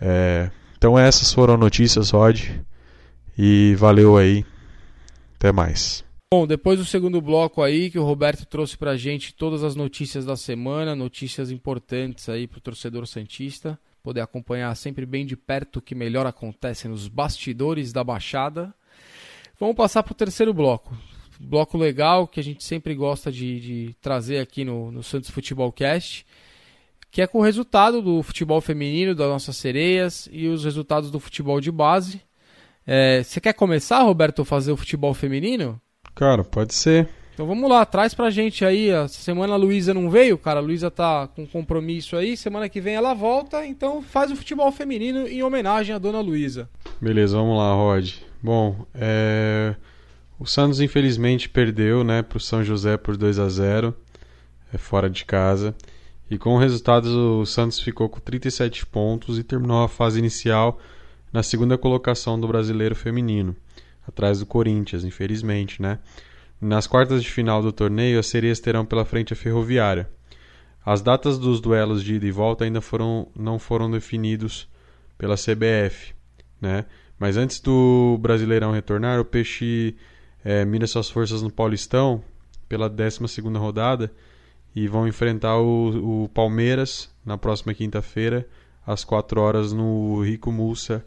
[0.00, 2.42] É, então essas foram notícias, Rod.
[3.36, 4.44] E valeu aí.
[5.36, 6.04] Até mais.
[6.32, 10.24] Bom, depois do segundo bloco aí, que o Roberto trouxe pra gente todas as notícias
[10.24, 15.82] da semana, notícias importantes aí pro torcedor Santista, poder acompanhar sempre bem de perto o
[15.82, 18.72] que melhor acontece nos bastidores da Baixada.
[19.58, 20.96] Vamos passar pro terceiro bloco.
[21.40, 25.72] Bloco legal que a gente sempre gosta de, de trazer aqui no, no Santos Futebol
[25.72, 26.24] Cast,
[27.10, 31.18] que é com o resultado do futebol feminino das nossas sereias e os resultados do
[31.18, 32.22] futebol de base.
[32.86, 35.80] É, você quer começar, Roberto, a fazer o futebol feminino?
[36.14, 37.08] Cara, pode ser.
[37.40, 38.90] Então vamos lá, traz pra gente aí.
[38.90, 40.60] Essa semana a Luísa não veio, cara.
[40.60, 42.36] A Luísa tá com compromisso aí.
[42.36, 46.68] Semana que vem ela volta, então faz o futebol feminino em homenagem à dona Luísa.
[47.00, 48.16] Beleza, vamos lá, Rod.
[48.42, 49.74] Bom, é...
[50.38, 53.94] o Santos infelizmente perdeu, né, pro São José por 2 a 0
[54.70, 55.74] é fora de casa.
[56.30, 60.78] E com o resultado, o Santos ficou com 37 pontos e terminou a fase inicial
[61.32, 63.56] na segunda colocação do brasileiro feminino
[64.10, 65.98] atrás do Corinthians, infelizmente, né?
[66.60, 70.10] Nas quartas de final do torneio, as sereias terão pela frente a Ferroviária.
[70.84, 74.68] As datas dos duelos de ida e volta ainda foram, não foram definidos
[75.16, 76.14] pela CBF,
[76.60, 76.84] né?
[77.18, 79.96] Mas antes do Brasileirão retornar, o Peixe
[80.44, 82.22] é, mira suas forças no Paulistão
[82.68, 84.10] pela 12 rodada
[84.74, 88.48] e vão enfrentar o, o Palmeiras na próxima quinta-feira
[88.86, 91.04] às 4 horas no Rico Mulsa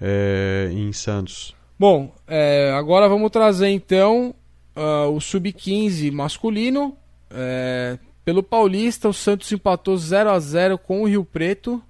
[0.00, 1.54] é, em Santos.
[1.80, 4.34] Bom, é, agora vamos trazer então
[4.76, 6.94] uh, o Sub-15 masculino.
[7.30, 11.82] É, pelo Paulista, o Santos empatou 0 a 0 com o Rio Preto.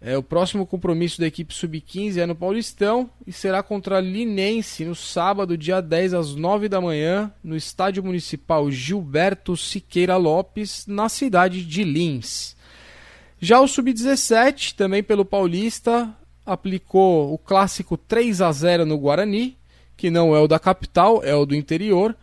[0.00, 4.86] É, o próximo compromisso da equipe Sub-15 é no Paulistão e será contra a Linense
[4.86, 11.10] no sábado, dia 10, às 9 da manhã, no Estádio Municipal Gilberto Siqueira Lopes, na
[11.10, 12.56] cidade de Lins.
[13.38, 16.16] Já o Sub-17, também pelo Paulista,
[16.46, 19.58] aplicou o clássico 3 a 0 no Guarani,
[19.96, 22.16] que não é o da capital, é o do interior.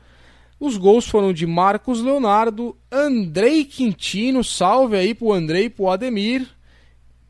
[0.59, 6.47] Os gols foram de Marcos Leonardo, Andrei Quintino, salve aí pro Andrei pro Ademir.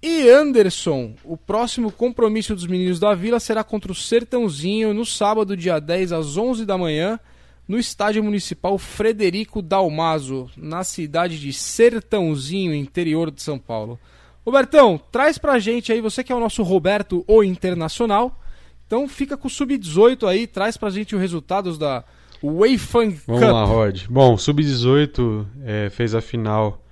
[0.05, 5.57] E Anderson, o próximo compromisso dos meninos da Vila será contra o Sertãozinho no sábado,
[5.57, 7.17] dia 10, às 11 da manhã,
[7.65, 13.97] no Estádio Municipal Frederico Dalmaso, na cidade de Sertãozinho, interior de São Paulo.
[14.45, 18.39] Robertão, traz pra gente aí, você que é o nosso Roberto, o Internacional.
[18.85, 22.03] Então fica com o Sub-18 aí, traz pra gente os resultados da
[22.43, 23.25] Weifang Cup.
[23.27, 24.05] Vamos lá, Rod.
[24.09, 26.83] Bom, o Sub-18 é, fez a final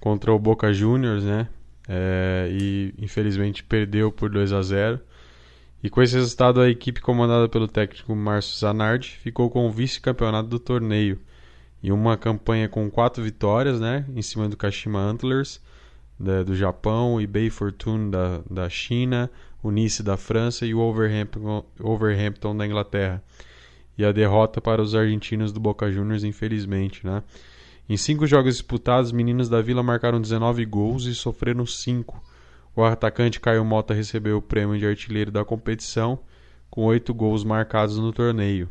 [0.00, 1.48] contra o Boca Juniors, né?
[1.88, 4.98] É, e infelizmente perdeu por 2 a 0
[5.80, 10.48] E com esse resultado, a equipe comandada pelo técnico Márcio Zanardi ficou com o vice-campeonato
[10.48, 11.20] do torneio.
[11.80, 14.04] E uma campanha com quatro vitórias, né?
[14.12, 15.60] Em cima do Kashima Antlers
[16.18, 19.30] da, do Japão, eBay Fortune da, da China,
[19.62, 23.22] o Nice da França e o Overhampton, Overhampton da Inglaterra.
[23.98, 27.22] E a derrota para os argentinos do Boca Juniors, infelizmente, né?
[27.88, 32.22] Em cinco jogos disputados, os meninos da Vila marcaram 19 gols e sofreram 5.
[32.74, 36.18] O atacante Caio Mota recebeu o prêmio de artilheiro da competição,
[36.68, 38.68] com oito gols marcados no torneio.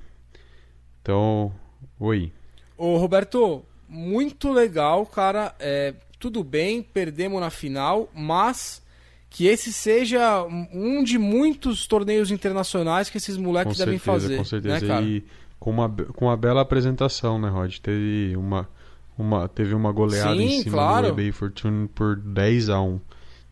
[1.02, 1.52] Então,
[2.00, 2.32] oi.
[2.78, 5.56] Ô Roberto, muito legal, cara.
[5.60, 5.94] É,
[6.26, 8.82] tudo bem, perdemos na final, mas
[9.30, 14.38] que esse seja um de muitos torneios internacionais que esses moleques com devem certeza, fazer.
[14.38, 15.02] Com certeza.
[15.02, 15.24] Né, e
[15.60, 17.78] com uma, com uma bela apresentação, né, Rod?
[17.78, 18.68] Teve uma,
[19.16, 21.08] uma, teve uma goleada Sim, em cima claro.
[21.08, 23.00] do eBay Fortune por 10 a 1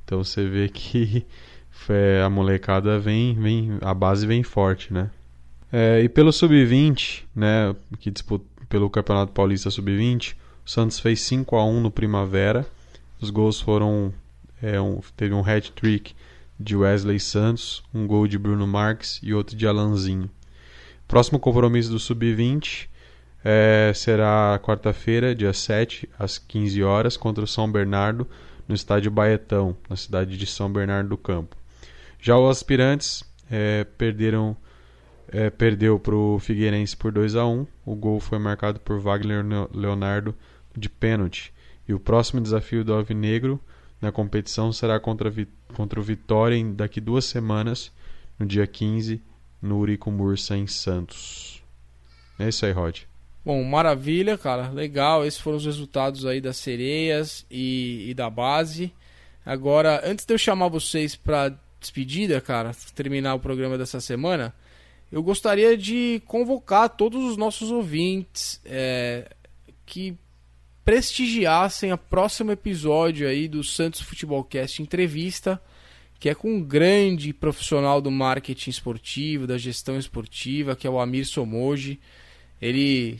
[0.03, 1.27] Então você vê que
[1.89, 3.77] é, a molecada vem, vem.
[3.81, 5.11] A base vem forte, né?
[5.71, 7.75] É, e pelo Sub-20, né?
[7.99, 10.33] Que disputa pelo Campeonato Paulista Sub-20,
[10.65, 12.65] o Santos fez 5 a 1 no Primavera.
[13.21, 14.13] Os gols foram.
[14.61, 16.15] É, um, teve um hat-trick
[16.59, 20.29] de Wesley Santos, um gol de Bruno Marques e outro de Alanzinho.
[21.07, 22.87] Próximo compromisso do Sub-20
[23.43, 28.27] é, será quarta-feira, dia 7, às 15 horas, contra o São Bernardo,
[28.67, 31.57] no estádio Baetão, na cidade de São Bernardo do Campo.
[32.19, 34.55] Já os aspirantes é, perderam,
[35.27, 39.43] é, perdeu para o Figueirense por 2 a 1 O gol foi marcado por Wagner
[39.73, 40.33] Leonardo
[40.75, 41.53] de pênalti.
[41.87, 43.59] E o próximo desafio do Alvinegro
[44.01, 45.31] na competição será contra,
[45.73, 47.91] contra o Vitória em, daqui duas semanas,
[48.37, 49.21] no dia 15,
[49.61, 51.63] no Urico Mursa, em Santos.
[52.37, 53.01] É isso aí, Rod.
[53.45, 54.69] Bom, maravilha, cara.
[54.69, 55.25] Legal.
[55.25, 58.93] Esses foram os resultados aí das sereias e, e da base.
[59.45, 64.53] Agora, antes de eu chamar vocês para despedida, cara, terminar o programa dessa semana,
[65.11, 69.29] eu gostaria de convocar todos os nossos ouvintes é,
[69.85, 70.17] que
[70.85, 75.61] prestigiassem o próximo episódio aí do Santos Futebolcast Entrevista,
[76.19, 80.99] que é com um grande profissional do marketing esportivo, da gestão esportiva, que é o
[80.99, 81.99] Amir Somoji.
[82.61, 83.19] Ele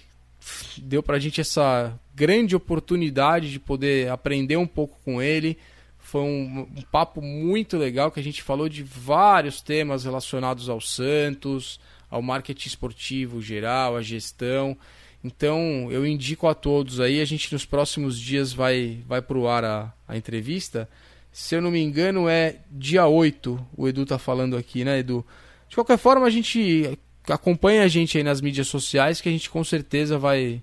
[0.77, 5.57] deu pra gente essa grande oportunidade de poder aprender um pouco com ele.
[5.97, 10.79] Foi um, um, papo muito legal que a gente falou de vários temas relacionados ao
[10.79, 14.77] Santos, ao marketing esportivo geral, à gestão.
[15.23, 19.63] Então eu indico a todos aí, a gente nos próximos dias vai, vai pro ar
[19.63, 20.89] a, a entrevista.
[21.31, 25.25] Se eu não me engano, é dia 8, o Edu tá falando aqui, né, Edu?
[25.69, 26.97] De qualquer forma, a gente
[27.27, 30.61] acompanha a gente aí nas mídias sociais que a gente com certeza vai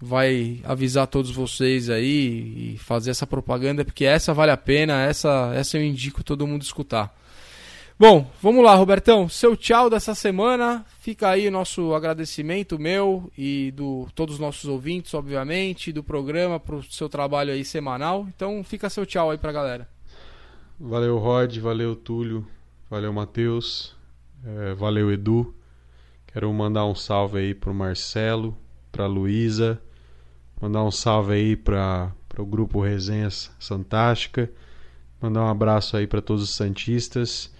[0.00, 5.52] vai avisar todos vocês aí e fazer essa propaganda porque essa vale a pena, essa
[5.54, 7.14] essa eu indico todo mundo escutar.
[8.00, 9.28] Bom, vamos lá, Robertão.
[9.28, 10.86] Seu tchau dessa semana.
[11.00, 16.60] Fica aí o nosso agradecimento meu e do todos os nossos ouvintes, obviamente, do programa
[16.60, 18.24] pro seu trabalho aí semanal.
[18.28, 19.88] Então, fica seu tchau aí pra galera.
[20.78, 22.46] Valeu, Rod, valeu, Túlio,
[22.88, 23.96] valeu, Matheus,
[24.46, 25.52] é, valeu, Edu.
[26.32, 28.56] Quero mandar um salve aí pro Marcelo,
[28.92, 29.82] pra Luísa,
[30.62, 34.48] mandar um salve aí para o grupo Resenhas Fantástica,
[35.20, 37.57] mandar um abraço aí para todos os santistas.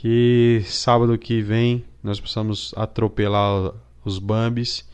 [0.00, 4.88] Que sábado que vem nós possamos atropelar os Bambis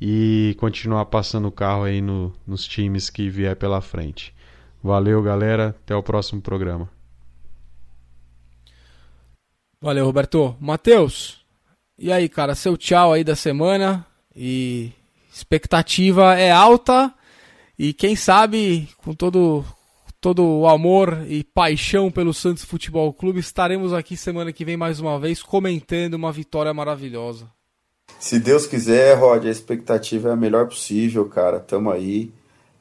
[0.00, 4.32] e continuar passando o carro aí no, nos times que vier pela frente.
[4.80, 5.70] Valeu, galera.
[5.70, 6.88] Até o próximo programa.
[9.80, 10.56] Valeu, Roberto.
[10.60, 11.44] Matheus,
[11.98, 14.92] e aí, cara, seu tchau aí da semana e
[15.34, 17.12] expectativa é alta
[17.76, 19.64] e quem sabe com todo
[20.20, 25.00] todo o amor e paixão pelo Santos Futebol Clube estaremos aqui semana que vem mais
[25.00, 27.48] uma vez comentando uma vitória maravilhosa.
[28.18, 31.60] Se Deus quiser, Rod, a expectativa é a melhor possível, cara.
[31.60, 32.32] Tamo aí.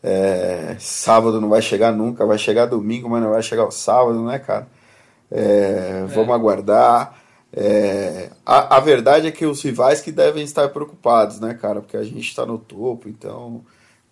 [0.02, 4.24] É, sábado não vai chegar nunca, vai chegar domingo, mas não vai chegar o sábado,
[4.24, 4.68] né, cara?
[5.30, 6.34] É, vamos é.
[6.34, 7.22] aguardar.
[7.54, 11.82] É, a, a, verdade é que os rivais que devem estar preocupados, né, cara?
[11.82, 13.64] Porque a gente está no topo, então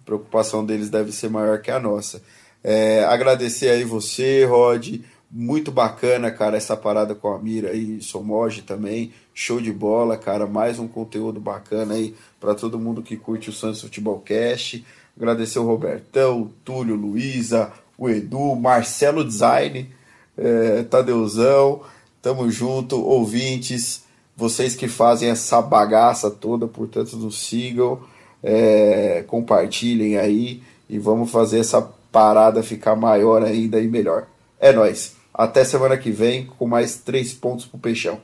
[0.01, 2.21] a preocupação deles deve ser maior que a nossa.
[2.67, 4.99] É, agradecer aí você, Rod.
[5.29, 9.13] Muito bacana, cara, essa parada com a Mira aí, Somoji também.
[9.35, 10.47] Show de bola, cara.
[10.47, 14.83] Mais um conteúdo bacana aí para todo mundo que curte o Santos Futebol Cast.
[15.15, 19.87] Agradecer o Robertão, Túlio, Luísa, o Edu, Marcelo Design,
[20.35, 21.83] é, Tadeuzão.
[22.19, 24.05] Tamo junto, ouvintes,
[24.35, 27.99] vocês que fazem essa bagaça toda, portanto, nos sigam,
[28.41, 34.27] é, compartilhem aí e vamos fazer essa parada ficar maior ainda e melhor.
[34.57, 35.17] É nós.
[35.33, 38.21] Até semana que vem com mais três pontos pro Peixão.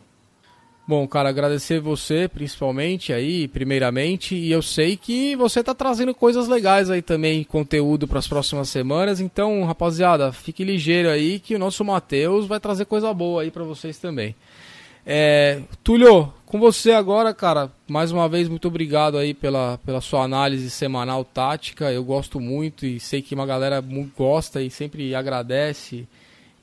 [0.88, 6.48] Bom, cara, agradecer você principalmente aí, primeiramente, e eu sei que você tá trazendo coisas
[6.48, 11.60] legais aí também, conteúdo para as próximas semanas, então, rapaziada, fique ligeiro aí que o
[11.60, 14.34] nosso Matheus vai trazer coisa boa aí para vocês também.
[15.06, 20.24] É, Túlio, com você agora, cara, mais uma vez, muito obrigado aí pela, pela sua
[20.24, 21.91] análise semanal tática.
[21.91, 23.82] Eu gosto muito e sei que uma galera
[24.18, 26.08] gosta e sempre agradece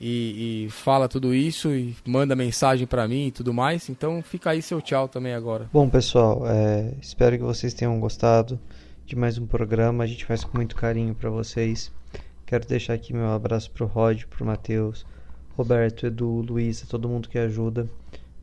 [0.00, 3.88] e, e fala tudo isso e manda mensagem para mim e tudo mais.
[3.88, 5.68] Então fica aí seu tchau também agora.
[5.72, 8.60] Bom, pessoal, é, espero que vocês tenham gostado
[9.04, 10.04] de mais um programa.
[10.04, 11.90] A gente faz com muito carinho para vocês.
[12.46, 15.04] Quero deixar aqui meu abraço pro Rod, pro Matheus,
[15.56, 17.88] Roberto, Edu, Luísa, todo mundo que ajuda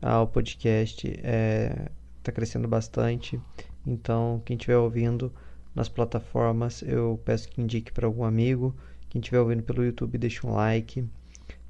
[0.06, 1.06] ao podcast.
[1.22, 1.88] É,
[2.22, 3.40] tá crescendo bastante.
[3.86, 5.32] Então, quem estiver ouvindo
[5.74, 8.74] nas plataformas, eu peço que indique para algum amigo.
[9.08, 11.04] Quem estiver ouvindo pelo YouTube, deixe um like.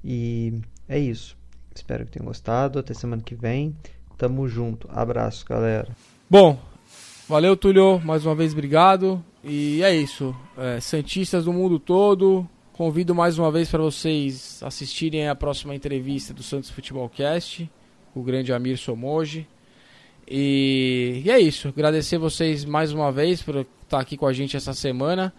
[0.04, 1.36] E é isso.
[1.74, 2.78] Espero que tenham gostado.
[2.78, 3.76] Até semana que vem.
[4.16, 4.88] Tamo junto.
[4.90, 5.88] Abraço, galera.
[6.28, 6.58] Bom,
[7.28, 8.00] valeu, Tulio.
[8.04, 9.22] Mais uma vez, obrigado.
[9.44, 10.34] E é isso.
[10.56, 12.48] É, Santistas do mundo todo.
[12.72, 17.70] Convido mais uma vez para vocês assistirem a próxima entrevista do Santos Futebol Cast,
[18.20, 19.46] o grande Amir Somoji.
[20.28, 21.68] E, e é isso.
[21.68, 25.32] Agradecer vocês mais uma vez por estar aqui com a gente essa semana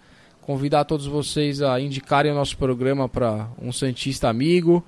[0.47, 4.81] convidar todos vocês a indicarem o nosso programa para um Santista amigo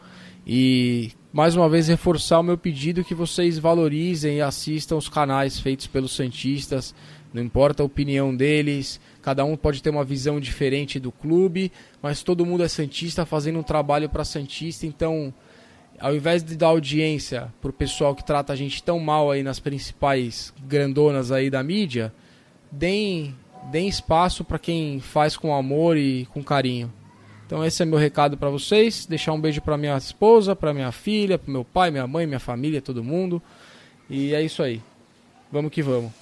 [0.47, 5.59] e mais uma vez reforçar o meu pedido que vocês valorizem e assistam os canais
[5.59, 6.95] feitos pelos Santistas,
[7.33, 12.23] não importa a opinião deles, cada um pode ter uma visão diferente do clube, mas
[12.23, 15.33] todo mundo é Santista fazendo um trabalho para Santista, então
[15.99, 19.43] ao invés de dar audiência para o pessoal que trata a gente tão mal aí
[19.43, 22.13] nas principais grandonas aí da mídia,
[22.71, 23.35] deem
[23.71, 26.91] deem espaço para quem faz com amor e com carinho.
[27.45, 29.05] Então esse é meu recado para vocês.
[29.05, 32.39] Deixar um beijo para minha esposa, para minha filha, para meu pai, minha mãe, minha
[32.39, 33.41] família, todo mundo.
[34.09, 34.81] E é isso aí.
[35.51, 36.18] Vamos que vamos.